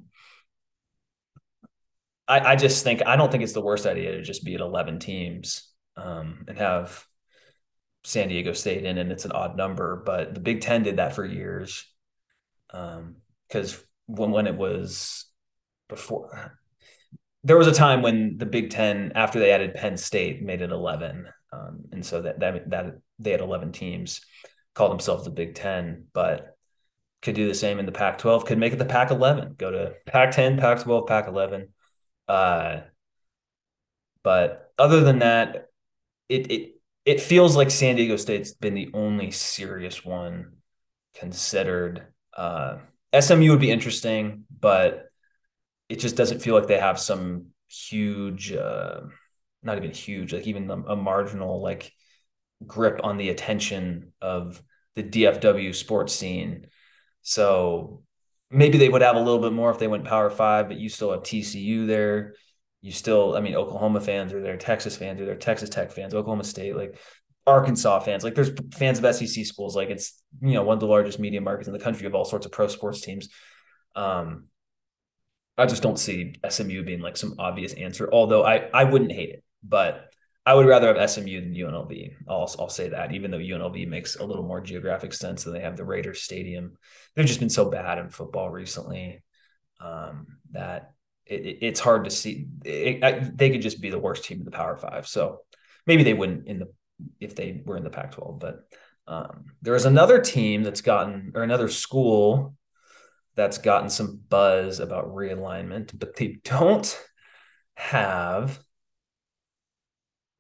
I, 2.28 2.40
I 2.40 2.56
just 2.56 2.84
think 2.84 3.02
I 3.06 3.16
don't 3.16 3.32
think 3.32 3.44
it's 3.44 3.54
the 3.54 3.62
worst 3.62 3.86
idea 3.86 4.12
to 4.12 4.22
just 4.22 4.44
be 4.44 4.56
at 4.56 4.62
11 4.62 5.00
teams 5.00 5.72
um, 5.96 6.46
and 6.48 6.58
have 6.58 7.06
San 8.08 8.30
Diego 8.30 8.54
State 8.54 8.86
in, 8.86 8.98
and 8.98 9.12
it's 9.12 9.26
an 9.26 9.32
odd 9.32 9.58
number. 9.58 10.02
But 10.06 10.34
the 10.34 10.40
Big 10.40 10.62
Ten 10.62 10.84
did 10.84 10.98
that 10.98 11.16
for 11.16 11.26
years 11.26 11.86
because 12.68 13.76
um, 13.76 13.82
when 14.08 14.32
when 14.32 14.48
it 14.48 14.56
was 14.56 15.26
before 15.90 16.58
there 17.48 17.58
was 17.58 17.68
a 17.68 17.74
time 17.74 18.02
when 18.02 18.38
the 18.38 18.46
Big 18.46 18.72
Ten, 18.72 19.14
after 19.16 19.40
they 19.40 19.52
added 19.52 19.74
Penn 19.74 19.96
State, 19.96 20.42
made 20.42 20.62
it 20.62 20.72
11. 20.72 21.28
Um, 21.54 21.86
and 21.94 22.06
so 22.06 22.22
that, 22.22 22.42
that, 22.42 22.70
that 22.70 22.98
they 23.20 23.32
had 23.32 23.40
11 23.40 23.72
teams, 23.72 24.20
called 24.74 24.92
themselves 24.92 25.24
the 25.24 25.30
Big 25.30 25.56
Ten, 25.56 26.08
but 26.14 26.58
could 27.22 27.36
do 27.36 27.48
the 27.48 27.56
same 27.56 27.80
in 27.80 27.86
the 27.86 27.92
Pac 27.94 28.18
12, 28.18 28.44
could 28.44 28.58
make 28.58 28.74
it 28.74 28.80
the 28.80 28.86
Pac 28.86 29.12
11, 29.12 29.56
go 29.58 29.72
to 29.72 29.94
Pac 30.06 30.32
10, 30.32 30.58
Pac 30.58 30.84
12, 30.84 31.08
Pac 31.08 31.28
11. 31.30 31.70
Uh, 32.28 32.82
but 34.24 34.74
other 34.78 35.00
than 35.00 35.20
that, 35.20 35.70
it 36.28 36.52
it 36.52 36.77
it 37.08 37.22
feels 37.22 37.56
like 37.56 37.72
San 37.72 37.96
Diego 37.96 38.18
State's 38.18 38.54
been 38.54 38.74
the 38.74 38.90
only 38.94 39.32
serious 39.32 40.04
one 40.04 40.58
considered. 41.16 42.06
Uh, 42.36 42.80
SMU 43.18 43.52
would 43.52 43.62
be 43.62 43.72
interesting, 43.72 44.44
but 44.60 45.06
it 45.88 46.00
just 46.00 46.18
doesn't 46.18 46.42
feel 46.42 46.54
like 46.54 46.68
they 46.68 46.78
have 46.78 47.00
some 47.00 47.46
huge, 47.70 48.52
uh, 48.52 49.00
not 49.64 49.78
even 49.78 49.92
huge, 49.92 50.34
like 50.34 50.48
even 50.48 50.70
a, 50.70 50.98
marginal 50.98 51.62
like 51.62 51.94
grip 52.66 53.00
on 53.06 53.16
the 53.16 53.30
attention 53.30 54.12
of 54.22 54.62
the 54.96 55.04
DFW 55.04 55.74
sports 55.74 56.14
scene. 56.14 56.68
So 57.22 58.04
maybe 58.52 58.78
they 58.78 58.90
would 58.90 59.02
have 59.02 59.16
a 59.16 59.22
little 59.22 59.40
bit 59.40 59.54
more 59.54 59.72
if 59.72 59.80
they 59.80 59.88
went 59.88 60.04
Power 60.04 60.30
Five, 60.30 60.68
but 60.68 60.78
you 60.78 60.90
still 60.90 61.14
have 61.14 61.24
TCU 61.24 61.88
there. 61.88 62.34
You 62.82 62.92
still, 62.92 63.36
I 63.36 63.42
mean, 63.42 63.56
Oklahoma 63.56 64.02
fans 64.02 64.34
are 64.34 64.42
there, 64.42 64.58
Texas 64.58 64.96
fans 64.96 65.20
are 65.20 65.26
there, 65.26 65.36
Texas 65.36 65.70
Tech 65.70 65.92
fans, 65.92 66.14
Oklahoma 66.14 66.44
State, 66.44 66.76
like 66.76 66.98
Arkansas 67.48 68.02
fans. 68.02 68.24
Like 68.24 68.36
there's 68.36 68.52
fans 68.74 69.02
of 69.02 69.16
SEC 69.16 69.46
schools. 69.46 69.76
Like 69.76 69.90
it's 69.90 70.22
you 70.42 70.54
know 70.54 70.64
one 70.64 70.76
of 70.76 70.80
the 70.82 70.88
largest 70.88 71.18
media 71.18 71.42
markets 71.42 71.68
in 71.68 71.74
the 71.74 71.80
country 71.80 72.06
of 72.06 72.14
all 72.14 72.26
sorts 72.26 72.46
of 72.46 72.52
pro 72.52 72.68
sports 72.68 73.02
teams. 73.02 73.30
Um, 73.96 74.48
I 75.58 75.66
just 75.66 75.82
don't 75.82 75.98
see 75.98 76.36
SMU 76.48 76.84
being 76.84 77.00
like 77.00 77.18
some 77.18 77.36
obvious 77.40 77.74
answer. 77.74 78.10
Although 78.12 78.46
I 78.46 78.70
I 78.74 78.84
wouldn't 78.84 79.14
hate 79.14 79.30
it, 79.30 79.44
but 79.64 80.12
I 80.46 80.54
would 80.54 80.66
rather 80.66 80.94
have 80.94 81.10
SMU 81.10 81.42
than 81.42 81.54
UNLV. 81.54 82.14
I'll, 82.30 82.50
I'll 82.60 82.70
say 82.70 82.90
that, 82.90 83.14
even 83.14 83.32
though 83.32 83.38
UNLV 83.38 83.86
makes 83.88 84.16
a 84.16 84.24
little 84.26 84.46
more 84.46 84.62
geographic 84.62 85.14
sense 85.14 85.44
than 85.44 85.54
they 85.54 85.60
have 85.60 85.76
the 85.76 85.84
Raiders 85.84 86.22
Stadium. 86.22 86.78
They've 87.16 87.26
just 87.26 87.42
been 87.42 87.50
so 87.50 87.70
bad 87.70 87.98
in 87.98 88.10
football 88.10 88.50
recently 88.50 89.24
um, 89.82 90.38
that 90.52 90.94
it, 91.30 91.46
it, 91.46 91.58
it's 91.62 91.80
hard 91.80 92.06
to 92.06 92.12
see. 92.12 92.48
It, 92.64 93.38
they 93.38 93.50
could 93.50 93.62
just 93.62 93.82
be 93.82 93.90
the 93.90 94.00
worst 94.00 94.24
team 94.26 94.40
in 94.40 94.46
the 94.46 94.52
Power 94.52 94.78
Five. 94.78 95.08
So 95.08 95.42
maybe 95.86 96.04
they 96.04 96.14
wouldn't 96.14 96.48
in 96.48 96.60
the 96.60 96.68
if 97.20 97.36
they 97.36 97.62
were 97.66 97.78
in 97.78 97.84
the 97.84 97.90
Pac-12. 97.90 98.40
But 98.40 98.68
um, 99.08 99.46
there 99.62 99.76
is 99.76 99.86
another 99.86 100.20
team 100.20 100.64
that's 100.64 100.82
gotten 100.82 101.32
or 101.36 101.44
another 101.44 101.68
school 101.68 102.56
that's 103.36 103.60
gotten 103.60 103.90
some 103.90 104.20
buzz 104.30 104.80
about 104.80 105.14
realignment, 105.14 105.98
but 105.98 106.16
they 106.16 106.40
don't 106.44 107.00
have 107.76 108.60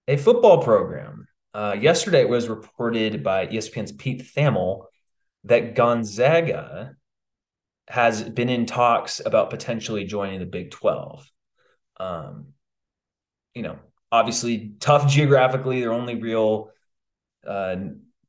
a 0.08 0.17
football 0.17 0.63
program. 0.63 1.28
Uh, 1.54 1.76
yesterday, 1.80 2.21
it 2.21 2.30
was 2.30 2.50
reported 2.50 3.23
by 3.23 3.47
ESPN's 3.47 3.91
Pete 3.91 4.23
Thamel 4.36 4.86
that 5.43 5.76
Gonzaga 5.76 6.95
has 7.88 8.21
been 8.21 8.50
in 8.50 8.65
talks 8.65 9.21
about 9.26 9.50
potentially 9.50 10.04
joining 10.06 10.39
the 10.39 10.45
Big 10.45 10.71
12. 10.71 11.30
Um, 12.00 12.47
you 13.54 13.62
know, 13.62 13.80
obviously 14.12 14.73
tough 14.80 15.08
geographically. 15.12 15.82
Their 15.82 15.93
only 15.93 16.15
real 16.15 16.71
uh, 17.45 17.76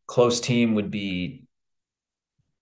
close 0.07 0.40
team 0.40 0.75
would 0.75 0.90
be 0.90 1.44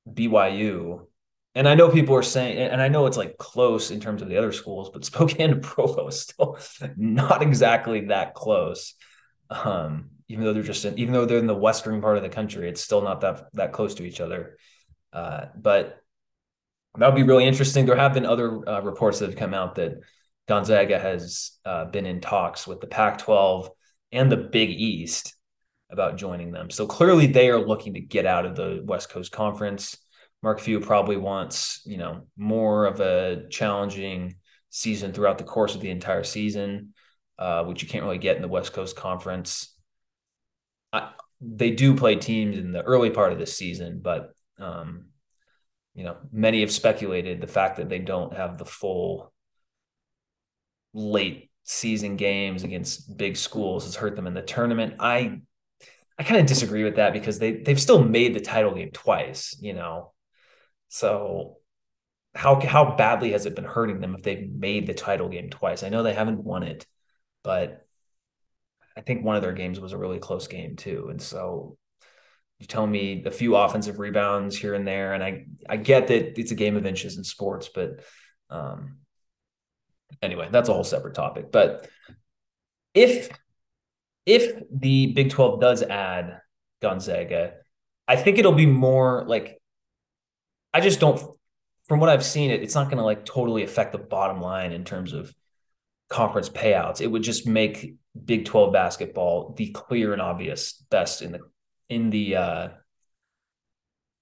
BYU. 0.09 1.07
And 1.55 1.67
I 1.67 1.75
know 1.75 1.89
people 1.89 2.15
are 2.17 2.23
saying, 2.23 2.59
and 2.59 2.83
I 2.83 2.89
know 2.89 3.07
it's 3.07 3.17
like 3.17 3.39
close 3.39 3.91
in 3.91 3.99
terms 3.99 4.21
of 4.21 4.29
the 4.29 4.37
other 4.37 4.53
schools, 4.53 4.91
but 4.91 5.05
Spokane 5.07 5.51
to 5.51 5.57
Provo 5.57 6.09
is 6.09 6.21
still 6.21 6.59
not 6.97 7.43
exactly 7.43 8.07
that 8.07 8.35
close. 8.35 8.95
Um, 9.49 10.11
even 10.29 10.45
though 10.45 10.53
they're 10.53 10.63
just 10.63 10.85
in, 10.85 10.99
even 10.99 11.15
though 11.15 11.25
they're 11.25 11.39
in 11.39 11.47
the 11.47 11.55
western 11.55 12.01
part 12.01 12.17
of 12.17 12.23
the 12.23 12.29
country, 12.29 12.69
it's 12.69 12.81
still 12.81 13.01
not 13.01 13.21
that 13.21 13.47
that 13.55 13.73
close 13.73 13.95
to 13.95 14.05
each 14.05 14.21
other. 14.21 14.59
Uh, 15.13 15.47
but 15.57 16.03
that 16.99 17.07
would 17.07 17.17
be 17.17 17.23
really 17.23 17.47
interesting. 17.47 17.87
There 17.87 17.97
have 17.97 18.15
been 18.15 18.27
other 18.27 18.69
uh, 18.69 18.81
reports 18.81 19.19
that 19.19 19.31
have 19.31 19.39
come 19.39 19.55
out 19.55 19.77
that 19.77 20.01
Gonzaga 20.49 20.99
has 20.99 21.53
uh, 21.65 21.87
been 21.87 22.07
in 22.07 22.21
talks 22.21 22.67
with 22.67 22.81
the 22.81 22.87
Pac-12 22.87 23.69
and 24.13 24.31
the 24.31 24.37
Big 24.37 24.71
East 24.71 25.35
about 25.91 26.17
joining 26.17 26.53
them. 26.53 26.71
So 26.71 26.87
clearly, 26.87 27.27
they 27.27 27.51
are 27.51 27.65
looking 27.65 27.95
to 27.95 28.01
get 28.01 28.27
out 28.27 28.47
of 28.47 28.57
the 28.57 28.83
West 28.85 29.11
Coast 29.11 29.33
Conference. 29.33 29.97
Mark 30.43 30.61
Few 30.61 30.81
probably 30.81 31.17
wants, 31.17 31.83
you 31.85 31.97
know, 31.97 32.27
more 32.37 32.87
of 32.87 33.01
a 33.01 33.49
challenging 33.51 34.37
season 34.71 35.13
throughout 35.13 35.39
the 35.39 35.45
course 35.45 35.75
of 35.75 35.81
the 35.81 35.91
entire 35.91 36.25
season 36.25 36.93
uh, 37.39 37.65
which 37.65 37.83
you 37.83 37.89
can't 37.89 38.05
really 38.05 38.19
get 38.19 38.37
in 38.37 38.43
the 38.43 38.49
West 38.49 38.73
Coast 38.73 38.97
Conference. 38.97 39.75
I, 40.93 41.11
they 41.41 41.71
do 41.71 41.95
play 41.95 42.17
teams 42.17 42.57
in 42.57 42.73
the 42.73 42.83
early 42.83 43.11
part 43.11 43.33
of 43.33 43.39
this 43.39 43.57
season, 43.57 44.01
but 44.03 44.31
um, 44.59 45.07
you 45.97 46.05
know, 46.05 46.19
many 46.31 46.61
have 46.61 46.71
speculated 46.71 47.41
the 47.41 47.47
fact 47.47 47.79
that 47.79 47.89
they 47.89 47.99
don't 47.99 48.35
have 48.35 48.59
the 48.59 48.67
full 48.67 49.33
late 50.93 51.51
season 51.65 52.17
games 52.17 52.65
against 52.65 53.17
big 53.17 53.37
schools 53.37 53.85
has 53.85 53.97
hurt 53.97 54.15
them 54.15 54.27
in 54.27 54.35
the 54.35 54.43
tournament. 54.43 54.97
I 55.01 55.41
I 56.19 56.23
kind 56.23 56.41
of 56.41 56.47
disagree 56.47 56.85
with 56.85 56.97
that 56.97 57.15
because 57.15 57.39
they 57.39 57.53
they've 57.53 57.81
still 57.81 58.05
made 58.05 58.35
the 58.35 58.41
title 58.41 58.75
game 58.75 58.91
twice, 58.93 59.57
you 59.59 59.73
know. 59.73 60.13
So 60.89 61.57
how 62.35 62.61
how 62.61 62.95
badly 62.97 63.33
has 63.33 63.47
it 63.47 63.55
been 63.55 63.65
hurting 63.65 64.01
them 64.01 64.15
if 64.15 64.23
they've 64.23 64.51
made 64.51 64.87
the 64.87 64.95
title 64.95 65.31
game 65.31 65.49
twice? 65.49 65.83
I 65.83 65.89
know 65.89 66.03
they 66.03 66.15
haven't 66.15 66.45
won 66.45 66.63
it, 66.63 66.87
but 67.43 67.87
I 68.95 69.01
think 69.01 69.25
one 69.25 69.37
of 69.37 69.43
their 69.43 69.55
games 69.55 69.81
was 69.81 69.93
a 69.93 69.99
really 69.99 70.19
close 70.19 70.47
game 70.47 70.77
too. 70.77 71.09
And 71.11 71.23
so 71.23 71.79
you 72.59 72.67
tell 72.67 72.87
me 72.87 73.23
a 73.27 73.31
few 73.31 73.55
offensive 73.57 73.99
rebounds 73.99 74.57
here 74.57 74.75
and 74.75 74.87
there, 74.87 75.13
and 75.13 75.23
I 75.23 75.47
I 75.69 75.77
get 75.77 76.09
that 76.09 76.39
it's 76.39 76.53
a 76.53 76.57
game 76.57 76.77
of 76.77 76.87
inches 76.87 77.19
in 77.19 77.25
sports, 77.25 77.69
but 77.75 78.01
um, 78.49 78.99
anyway, 80.23 80.49
that's 80.51 80.69
a 80.69 80.73
whole 80.73 80.85
separate 80.85 81.15
topic. 81.15 81.53
But 81.53 81.89
if 82.95 83.29
if 84.25 84.63
the 84.73 85.09
Big 85.09 85.31
Twelve 85.31 85.61
does 85.61 85.83
add 85.83 86.41
Gonzaga, 86.81 87.55
I 88.09 88.17
think 88.17 88.39
it'll 88.39 88.53
be 88.53 88.67
more 88.67 89.25
like 89.27 89.61
I 90.73 90.81
just 90.81 91.01
don't. 91.01 91.21
From 91.89 92.01
what 92.01 92.09
I've 92.09 92.25
seen, 92.25 92.51
it 92.51 92.63
it's 92.63 92.75
not 92.75 92.87
going 92.87 92.99
to 92.99 93.05
like 93.05 93.25
totally 93.25 93.63
affect 93.63 93.93
the 93.93 93.99
bottom 93.99 94.41
line 94.41 94.73
in 94.73 94.85
terms 94.85 95.13
of 95.13 95.33
conference 96.09 96.49
payouts. 96.49 97.01
It 97.01 97.07
would 97.07 97.23
just 97.23 97.47
make 97.47 97.95
Big 98.25 98.45
12 98.47 98.73
basketball 98.73 99.55
the 99.57 99.71
clear 99.71 100.13
and 100.13 100.23
obvious 100.23 100.73
best 100.91 101.23
in 101.23 101.33
the 101.33 101.41
in 101.89 102.11
the 102.11 102.37
uh, 102.37 102.69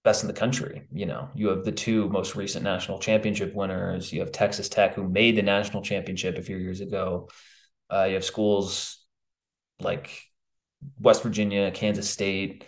best 0.04 0.22
in 0.22 0.28
the 0.28 0.34
country. 0.34 0.86
You 0.92 1.06
know, 1.06 1.30
you 1.34 1.48
have 1.48 1.64
the 1.64 1.72
two 1.72 2.08
most 2.08 2.36
recent 2.36 2.64
national 2.64 2.98
championship 2.98 3.54
winners. 3.54 4.12
You 4.12 4.20
have 4.20 4.32
Texas 4.32 4.68
Tech, 4.68 4.94
who 4.94 5.08
made 5.08 5.36
the 5.36 5.42
national 5.42 5.82
championship 5.82 6.36
a 6.36 6.42
few 6.42 6.56
years 6.56 6.80
ago. 6.80 7.28
Uh, 7.90 8.04
you 8.04 8.14
have 8.14 8.24
schools 8.24 9.04
like 9.80 10.10
West 10.98 11.22
Virginia, 11.22 11.70
Kansas 11.70 12.08
State, 12.08 12.64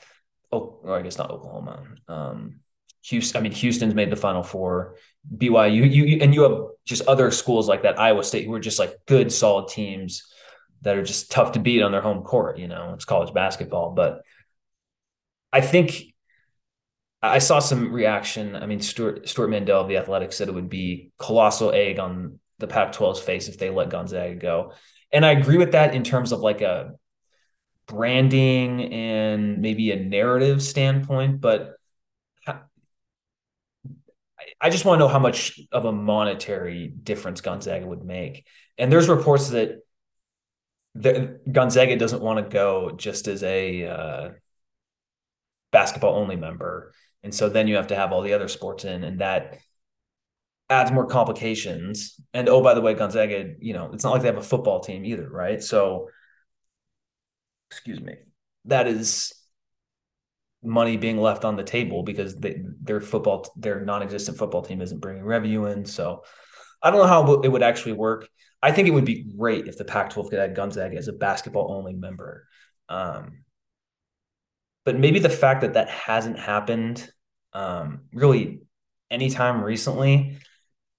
oh, 0.50 0.80
or 0.82 0.98
I 0.98 1.02
guess 1.02 1.18
not 1.18 1.30
Oklahoma. 1.30 1.84
Um, 2.08 2.60
Houston. 3.02 3.38
I 3.38 3.42
mean, 3.42 3.52
Houston's 3.52 3.94
made 3.94 4.10
the 4.10 4.16
Final 4.16 4.42
Four. 4.42 4.96
BYU, 5.36 5.90
you, 5.90 6.18
and 6.20 6.34
you 6.34 6.42
have 6.42 6.58
just 6.84 7.06
other 7.06 7.30
schools 7.30 7.68
like 7.68 7.82
that. 7.82 7.98
Iowa 7.98 8.24
State, 8.24 8.46
who 8.46 8.54
are 8.54 8.60
just 8.60 8.78
like 8.78 8.94
good, 9.06 9.32
solid 9.32 9.68
teams 9.68 10.22
that 10.82 10.96
are 10.96 11.02
just 11.02 11.30
tough 11.30 11.52
to 11.52 11.58
beat 11.58 11.82
on 11.82 11.92
their 11.92 12.00
home 12.00 12.22
court. 12.22 12.58
You 12.58 12.68
know, 12.68 12.92
it's 12.94 13.04
college 13.04 13.32
basketball, 13.34 13.92
but 13.92 14.22
I 15.56 15.62
think 15.62 16.12
I 17.22 17.38
saw 17.38 17.60
some 17.60 17.92
reaction. 17.92 18.54
I 18.54 18.66
mean, 18.66 18.80
Stewart 18.80 19.26
Stewart 19.26 19.48
Mandel 19.48 19.80
of 19.80 19.88
the 19.88 19.96
Athletic 19.96 20.34
said 20.34 20.48
it 20.48 20.54
would 20.54 20.68
be 20.68 21.12
colossal 21.18 21.72
egg 21.72 21.98
on 21.98 22.38
the 22.58 22.66
Pac-12's 22.66 23.20
face 23.20 23.48
if 23.48 23.58
they 23.58 23.70
let 23.70 23.88
Gonzaga 23.88 24.34
go, 24.34 24.72
and 25.10 25.24
I 25.24 25.32
agree 25.32 25.56
with 25.56 25.72
that 25.72 25.94
in 25.94 26.04
terms 26.04 26.32
of 26.32 26.40
like 26.40 26.60
a 26.60 26.92
branding 27.86 28.92
and 28.92 29.62
maybe 29.62 29.92
a 29.92 29.96
narrative 29.96 30.62
standpoint, 30.62 31.40
but 31.40 31.76
I 34.60 34.70
just 34.70 34.84
want 34.84 34.98
to 34.98 35.04
know 35.04 35.08
how 35.08 35.18
much 35.18 35.58
of 35.72 35.84
a 35.84 35.92
monetary 35.92 36.88
difference 36.88 37.40
Gonzaga 37.40 37.86
would 37.86 38.04
make. 38.04 38.46
And 38.78 38.92
there's 38.92 39.08
reports 39.08 39.50
that 39.50 39.80
the, 40.94 41.40
Gonzaga 41.50 41.96
doesn't 41.96 42.22
want 42.22 42.44
to 42.44 42.52
go 42.52 42.92
just 42.96 43.28
as 43.28 43.42
a 43.42 43.86
uh, 43.86 44.28
basketball 45.72 46.16
only 46.16 46.36
member. 46.36 46.92
And 47.22 47.34
so 47.34 47.48
then 47.48 47.68
you 47.68 47.76
have 47.76 47.88
to 47.88 47.96
have 47.96 48.12
all 48.12 48.22
the 48.22 48.34
other 48.34 48.48
sports 48.48 48.84
in, 48.84 49.02
and 49.04 49.20
that 49.20 49.58
adds 50.68 50.92
more 50.92 51.06
complications. 51.06 52.20
And 52.32 52.48
oh, 52.48 52.62
by 52.62 52.74
the 52.74 52.80
way, 52.80 52.94
Gonzaga, 52.94 53.54
you 53.58 53.72
know, 53.72 53.90
it's 53.92 54.04
not 54.04 54.12
like 54.12 54.22
they 54.22 54.28
have 54.28 54.36
a 54.36 54.42
football 54.42 54.80
team 54.80 55.04
either, 55.04 55.28
right? 55.28 55.62
So, 55.62 56.08
excuse 57.70 58.00
me, 58.00 58.14
that 58.66 58.86
is 58.86 59.32
money 60.62 60.96
being 60.96 61.18
left 61.18 61.44
on 61.44 61.56
the 61.56 61.62
table 61.62 62.02
because 62.02 62.36
they, 62.36 62.62
their 62.82 63.00
football, 63.00 63.52
their 63.56 63.84
non-existent 63.84 64.38
football 64.38 64.62
team 64.62 64.80
isn't 64.80 65.00
bringing 65.00 65.24
revenue 65.24 65.66
in. 65.66 65.84
So, 65.84 66.22
I 66.82 66.90
don't 66.90 67.00
know 67.00 67.06
how 67.06 67.40
it 67.40 67.48
would 67.48 67.62
actually 67.62 67.94
work. 67.94 68.28
I 68.62 68.72
think 68.72 68.88
it 68.88 68.92
would 68.92 69.04
be 69.04 69.24
great 69.36 69.66
if 69.66 69.76
the 69.76 69.84
Pac-12 69.84 70.30
could 70.30 70.38
add 70.38 70.54
Gonzaga 70.54 70.96
as 70.96 71.08
a 71.08 71.12
basketball 71.12 71.72
only 71.72 71.94
member. 71.94 72.46
Um, 72.88 73.44
but 74.86 74.96
maybe 74.96 75.18
the 75.18 75.28
fact 75.28 75.60
that 75.60 75.74
that 75.74 75.90
hasn't 75.90 76.38
happened 76.38 77.10
um, 77.52 78.02
really 78.14 78.62
anytime 79.10 79.62
recently 79.62 80.38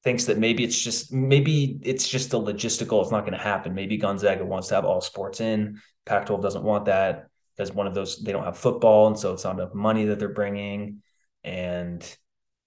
thinks 0.03 0.25
that 0.25 0.37
maybe 0.37 0.63
it's 0.63 0.79
just 0.79 1.11
maybe 1.11 1.79
it's 1.81 2.07
just 2.07 2.29
the 2.29 2.39
logistical 2.39 3.01
it's 3.01 3.11
not 3.11 3.21
going 3.21 3.33
to 3.33 3.43
happen. 3.43 3.73
Maybe 3.73 3.97
gonzaga 3.97 4.45
wants 4.45 4.67
to 4.67 4.75
have 4.75 4.85
all 4.85 5.01
sports 5.01 5.41
in. 5.41 5.81
Pac 6.05 6.27
12 6.27 6.41
doesn't 6.41 6.63
want 6.63 6.85
that 6.85 7.27
because 7.55 7.73
one 7.73 7.87
of 7.87 7.95
those 7.95 8.21
they 8.21 8.31
don't 8.31 8.43
have 8.43 8.57
football 8.57 9.07
and 9.07 9.17
so 9.17 9.33
it's 9.33 9.43
not 9.43 9.55
enough 9.55 9.73
money 9.73 10.05
that 10.05 10.19
they're 10.19 10.29
bringing. 10.29 11.01
And 11.43 12.03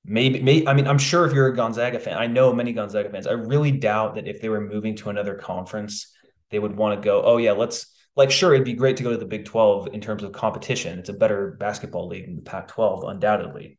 maybe, 0.05 0.41
maybe 0.41 0.67
i 0.67 0.73
mean 0.73 0.87
i'm 0.87 0.97
sure 0.97 1.27
if 1.27 1.35
you're 1.35 1.49
a 1.49 1.55
gonzaga 1.55 2.01
fan 2.01 2.17
i 2.17 2.27
know 2.27 2.55
many 2.55 2.73
gonzaga 2.73 3.11
fans 3.11 3.27
i 3.27 3.33
really 3.33 3.71
doubt 3.71 4.15
that 4.15 4.27
if 4.27 4.41
they 4.41 4.49
were 4.49 4.61
moving 4.61 4.97
to 4.97 5.11
another 5.11 5.35
conference 5.35 6.11
they 6.51 6.59
would 6.59 6.75
want 6.75 6.99
to 6.99 7.05
go 7.05 7.23
oh 7.23 7.37
yeah 7.37 7.53
let's 7.53 7.95
like 8.17 8.31
sure 8.31 8.55
it'd 8.55 8.65
be 8.65 8.75
great 8.75 8.97
to 8.99 9.03
go 9.03 9.11
to 9.11 9.17
the 9.17 9.25
big 9.25 9.45
12 9.45 9.89
in 9.93 10.01
terms 10.01 10.23
of 10.23 10.33
competition. 10.33 10.99
It's 10.99 11.09
a 11.09 11.15
better 11.15 11.57
basketball 11.59 12.09
league 12.09 12.27
than 12.27 12.37
the 12.37 12.43
pac 12.43 12.69
12 12.69 13.05
undoubtedly. 13.05 13.79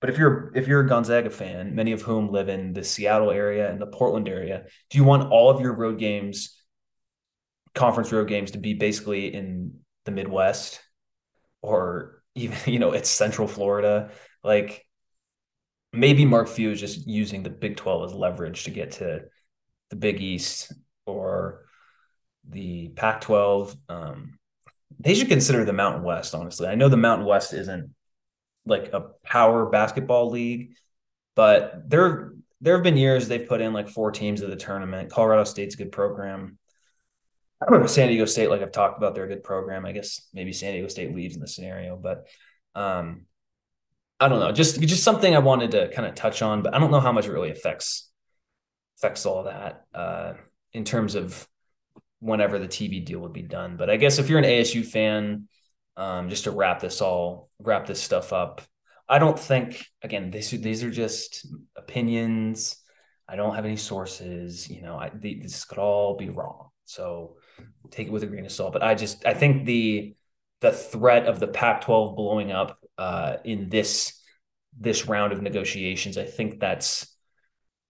But 0.00 0.10
if 0.10 0.18
you're 0.18 0.52
if 0.54 0.68
you're 0.68 0.80
a 0.80 0.88
gonzaga 0.88 1.30
fan 1.30 1.74
many 1.74 1.92
of 1.92 2.02
whom 2.02 2.28
live 2.28 2.48
in 2.48 2.74
the 2.74 2.84
seattle 2.84 3.30
area 3.30 3.70
and 3.70 3.80
the 3.80 3.86
portland 3.86 4.28
area 4.28 4.64
do 4.90 4.98
you 4.98 5.04
want 5.04 5.30
all 5.30 5.48
of 5.48 5.62
your 5.62 5.72
road 5.72 5.98
games 5.98 6.62
conference 7.74 8.12
road 8.12 8.28
games 8.28 8.52
to 8.52 8.58
be 8.58 8.74
basically 8.74 9.34
in 9.34 9.80
the 10.04 10.10
midwest? 10.10 10.80
Or 11.62 12.22
even 12.34 12.58
you 12.72 12.78
know 12.78 12.92
it's 12.92 13.10
central 13.10 13.48
florida? 13.48 14.10
Like 14.42 14.86
maybe 15.92 16.24
mark 16.24 16.48
few 16.48 16.70
is 16.70 16.80
just 16.80 17.06
using 17.06 17.42
the 17.42 17.50
big 17.50 17.76
12 17.76 18.10
as 18.10 18.14
leverage 18.14 18.64
to 18.64 18.70
get 18.70 18.92
to 18.92 19.22
the 19.90 19.96
big 19.96 20.20
east 20.20 20.72
or 21.06 21.64
the 22.48 22.88
Pac 22.88 23.22
12. 23.22 23.76
Um, 23.88 24.38
they 25.00 25.14
should 25.14 25.28
consider 25.28 25.64
the 25.64 25.72
Mountain 25.72 26.02
West, 26.02 26.34
honestly. 26.34 26.68
I 26.68 26.74
know 26.74 26.88
the 26.88 26.96
Mountain 26.96 27.26
West 27.26 27.52
isn't 27.52 27.94
like 28.66 28.92
a 28.92 29.06
power 29.22 29.66
basketball 29.66 30.30
league, 30.30 30.74
but 31.34 31.88
there 31.88 32.32
there 32.60 32.74
have 32.74 32.82
been 32.84 32.96
years 32.96 33.28
they've 33.28 33.48
put 33.48 33.60
in 33.60 33.72
like 33.74 33.88
four 33.90 34.10
teams 34.10 34.40
of 34.40 34.48
the 34.48 34.56
tournament. 34.56 35.10
Colorado 35.10 35.44
State's 35.44 35.74
a 35.74 35.78
good 35.78 35.92
program. 35.92 36.58
I 37.60 37.70
don't 37.70 37.80
know 37.80 37.86
San 37.86 38.08
Diego 38.08 38.24
State, 38.24 38.48
like 38.48 38.62
I've 38.62 38.72
talked 38.72 38.98
about, 38.98 39.14
they're 39.14 39.24
a 39.24 39.28
good 39.28 39.44
program. 39.44 39.84
I 39.84 39.92
guess 39.92 40.28
maybe 40.32 40.52
San 40.52 40.72
Diego 40.72 40.88
State 40.88 41.14
leads 41.14 41.34
in 41.34 41.40
the 41.40 41.48
scenario, 41.48 41.96
but 41.96 42.26
um, 42.74 43.26
I 44.20 44.28
don't 44.28 44.40
know. 44.40 44.52
Just 44.52 44.80
just 44.80 45.02
something 45.02 45.34
I 45.34 45.40
wanted 45.40 45.72
to 45.72 45.88
kind 45.88 46.08
of 46.08 46.14
touch 46.14 46.40
on, 46.42 46.62
but 46.62 46.74
I 46.74 46.78
don't 46.78 46.90
know 46.90 47.00
how 47.00 47.12
much 47.12 47.26
it 47.26 47.32
really 47.32 47.50
affects 47.50 48.10
affects 48.96 49.26
all 49.26 49.44
that 49.44 49.84
uh, 49.94 50.34
in 50.72 50.84
terms 50.84 51.14
of 51.14 51.46
whenever 52.24 52.58
the 52.58 52.66
TV 52.66 53.04
deal 53.04 53.20
would 53.20 53.34
be 53.34 53.42
done. 53.42 53.76
But 53.76 53.90
I 53.90 53.96
guess 53.96 54.18
if 54.18 54.30
you're 54.30 54.38
an 54.38 54.46
ASU 54.46 54.84
fan, 54.84 55.46
um, 55.96 56.30
just 56.30 56.44
to 56.44 56.50
wrap 56.50 56.80
this 56.80 57.00
all 57.02 57.50
wrap 57.58 57.86
this 57.86 58.02
stuff 58.02 58.32
up, 58.32 58.62
I 59.08 59.18
don't 59.18 59.38
think 59.38 59.86
again 60.02 60.30
these 60.30 60.50
these 60.50 60.82
are 60.82 60.90
just 60.90 61.46
opinions. 61.76 62.76
I 63.28 63.36
don't 63.36 63.54
have 63.54 63.66
any 63.66 63.76
sources. 63.76 64.68
You 64.68 64.82
know, 64.82 64.96
I, 64.96 65.10
this 65.14 65.64
could 65.64 65.78
all 65.78 66.16
be 66.16 66.30
wrong. 66.30 66.70
So 66.86 67.36
take 67.90 68.08
it 68.08 68.12
with 68.12 68.22
a 68.22 68.26
grain 68.26 68.46
of 68.46 68.52
salt. 68.52 68.72
But 68.72 68.82
I 68.82 68.94
just 68.94 69.26
I 69.26 69.34
think 69.34 69.66
the 69.66 70.16
the 70.60 70.72
threat 70.72 71.26
of 71.26 71.40
the 71.40 71.46
Pac-12 71.46 72.16
blowing 72.16 72.52
up 72.52 72.78
uh, 72.96 73.36
in 73.44 73.68
this 73.68 74.18
this 74.78 75.06
round 75.06 75.32
of 75.32 75.42
negotiations, 75.42 76.16
I 76.16 76.24
think 76.24 76.58
that's 76.58 77.06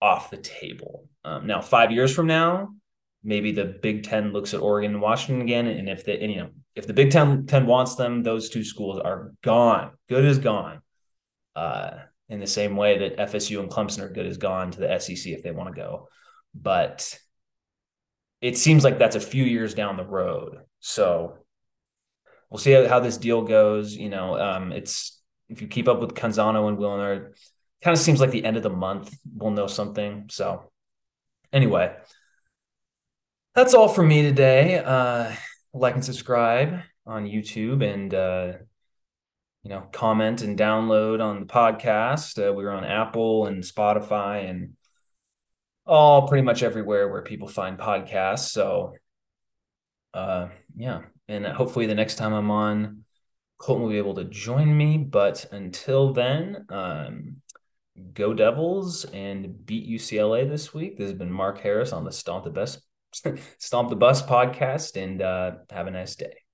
off 0.01 0.29
the 0.29 0.37
table. 0.37 1.07
Um, 1.23 1.47
now, 1.47 1.61
five 1.61 1.91
years 1.91 2.13
from 2.13 2.27
now, 2.27 2.75
maybe 3.25 3.51
the 3.51 3.65
Big 3.65 4.03
Ten 4.03 4.31
looks 4.31 4.53
at 4.53 4.61
Oregon 4.61 4.91
and 4.91 5.01
Washington 5.01 5.41
again, 5.41 5.67
and 5.67 5.89
if 5.89 6.05
the 6.05 6.21
and, 6.21 6.31
you 6.31 6.37
know 6.37 6.49
if 6.75 6.87
the 6.87 6.93
Big 6.93 7.11
Ten, 7.11 7.45
Ten 7.47 7.65
wants 7.65 7.95
them, 7.95 8.23
those 8.23 8.49
two 8.49 8.63
schools 8.63 8.99
are 8.99 9.33
gone. 9.41 9.91
Good 10.07 10.23
is 10.23 10.37
gone. 10.37 10.81
Uh, 11.55 11.91
in 12.29 12.39
the 12.39 12.47
same 12.47 12.75
way 12.75 12.97
that 12.97 13.17
FSU 13.17 13.59
and 13.59 13.69
Clemson 13.69 14.01
are 14.01 14.09
good 14.09 14.25
is 14.25 14.37
gone 14.37 14.71
to 14.71 14.79
the 14.79 14.99
SEC 14.99 15.27
if 15.27 15.43
they 15.43 15.51
want 15.51 15.73
to 15.73 15.79
go, 15.79 16.07
but 16.53 17.17
it 18.41 18.57
seems 18.57 18.83
like 18.83 18.99
that's 18.99 19.15
a 19.15 19.21
few 19.21 19.43
years 19.43 19.73
down 19.73 19.97
the 19.97 20.05
road. 20.05 20.57
So 20.79 21.37
we'll 22.49 22.59
see 22.59 22.71
how, 22.71 22.99
this 22.99 23.17
deal 23.17 23.43
goes. 23.43 23.95
You 23.95 24.09
know, 24.09 24.39
um, 24.39 24.71
it's 24.71 25.21
if 25.49 25.61
you 25.61 25.67
keep 25.67 25.87
up 25.87 25.99
with 25.99 26.13
Canzano 26.13 26.67
and 26.67 26.77
Wilner, 26.77 27.33
kind 27.81 27.95
of 27.95 27.99
seems 27.99 28.19
like 28.19 28.31
the 28.31 28.45
end 28.45 28.57
of 28.57 28.63
the 28.63 28.69
month 28.69 29.15
we'll 29.35 29.51
know 29.51 29.67
something. 29.67 30.25
So 30.29 30.71
anyway, 31.53 31.95
that's 33.55 33.73
all 33.73 33.87
for 33.87 34.03
me 34.03 34.21
today. 34.21 34.79
Uh, 34.79 35.33
like 35.73 35.95
and 35.95 36.05
subscribe 36.05 36.81
on 37.05 37.25
YouTube 37.25 37.83
and, 37.83 38.13
uh, 38.13 38.53
you 39.63 39.69
know, 39.69 39.87
comment 39.93 40.41
and 40.41 40.59
download 40.59 41.23
on 41.23 41.39
the 41.39 41.45
podcast. 41.45 42.37
Uh, 42.37 42.53
we're 42.53 42.69
on 42.69 42.83
Apple 42.83 43.47
and 43.47 43.63
Spotify 43.63 44.49
and 44.49 44.73
all 45.85 46.27
pretty 46.27 46.43
much 46.43 46.63
everywhere 46.63 47.07
where 47.07 47.21
people 47.21 47.47
find 47.47 47.77
podcasts. 47.77 48.49
So, 48.49 48.93
uh, 50.13 50.49
yeah. 50.75 51.03
And 51.27 51.45
hopefully 51.45 51.87
the 51.87 51.95
next 51.95 52.15
time 52.15 52.33
I'm 52.33 52.51
on, 52.51 53.05
Colton 53.57 53.83
will 53.83 53.91
be 53.91 53.97
able 53.97 54.15
to 54.15 54.25
join 54.25 54.75
me. 54.75 54.97
But 54.97 55.45
until 55.51 56.11
then, 56.13 56.65
um, 56.69 57.37
go 58.13 58.33
Devils 58.33 59.05
and 59.05 59.65
beat 59.65 59.87
UCLA 59.87 60.47
this 60.47 60.73
week. 60.73 60.97
This 60.97 61.09
has 61.09 61.17
been 61.17 61.31
Mark 61.31 61.59
Harris 61.61 61.93
on 61.93 62.03
the 62.03 62.11
Stomp 62.11 62.43
the 62.43 62.49
Best 62.49 62.84
Stomp 63.59 63.89
the 63.89 63.95
Bus 63.95 64.21
podcast 64.21 65.01
and 65.01 65.21
uh, 65.21 65.51
have 65.69 65.87
a 65.87 65.91
nice 65.91 66.15
day. 66.15 66.44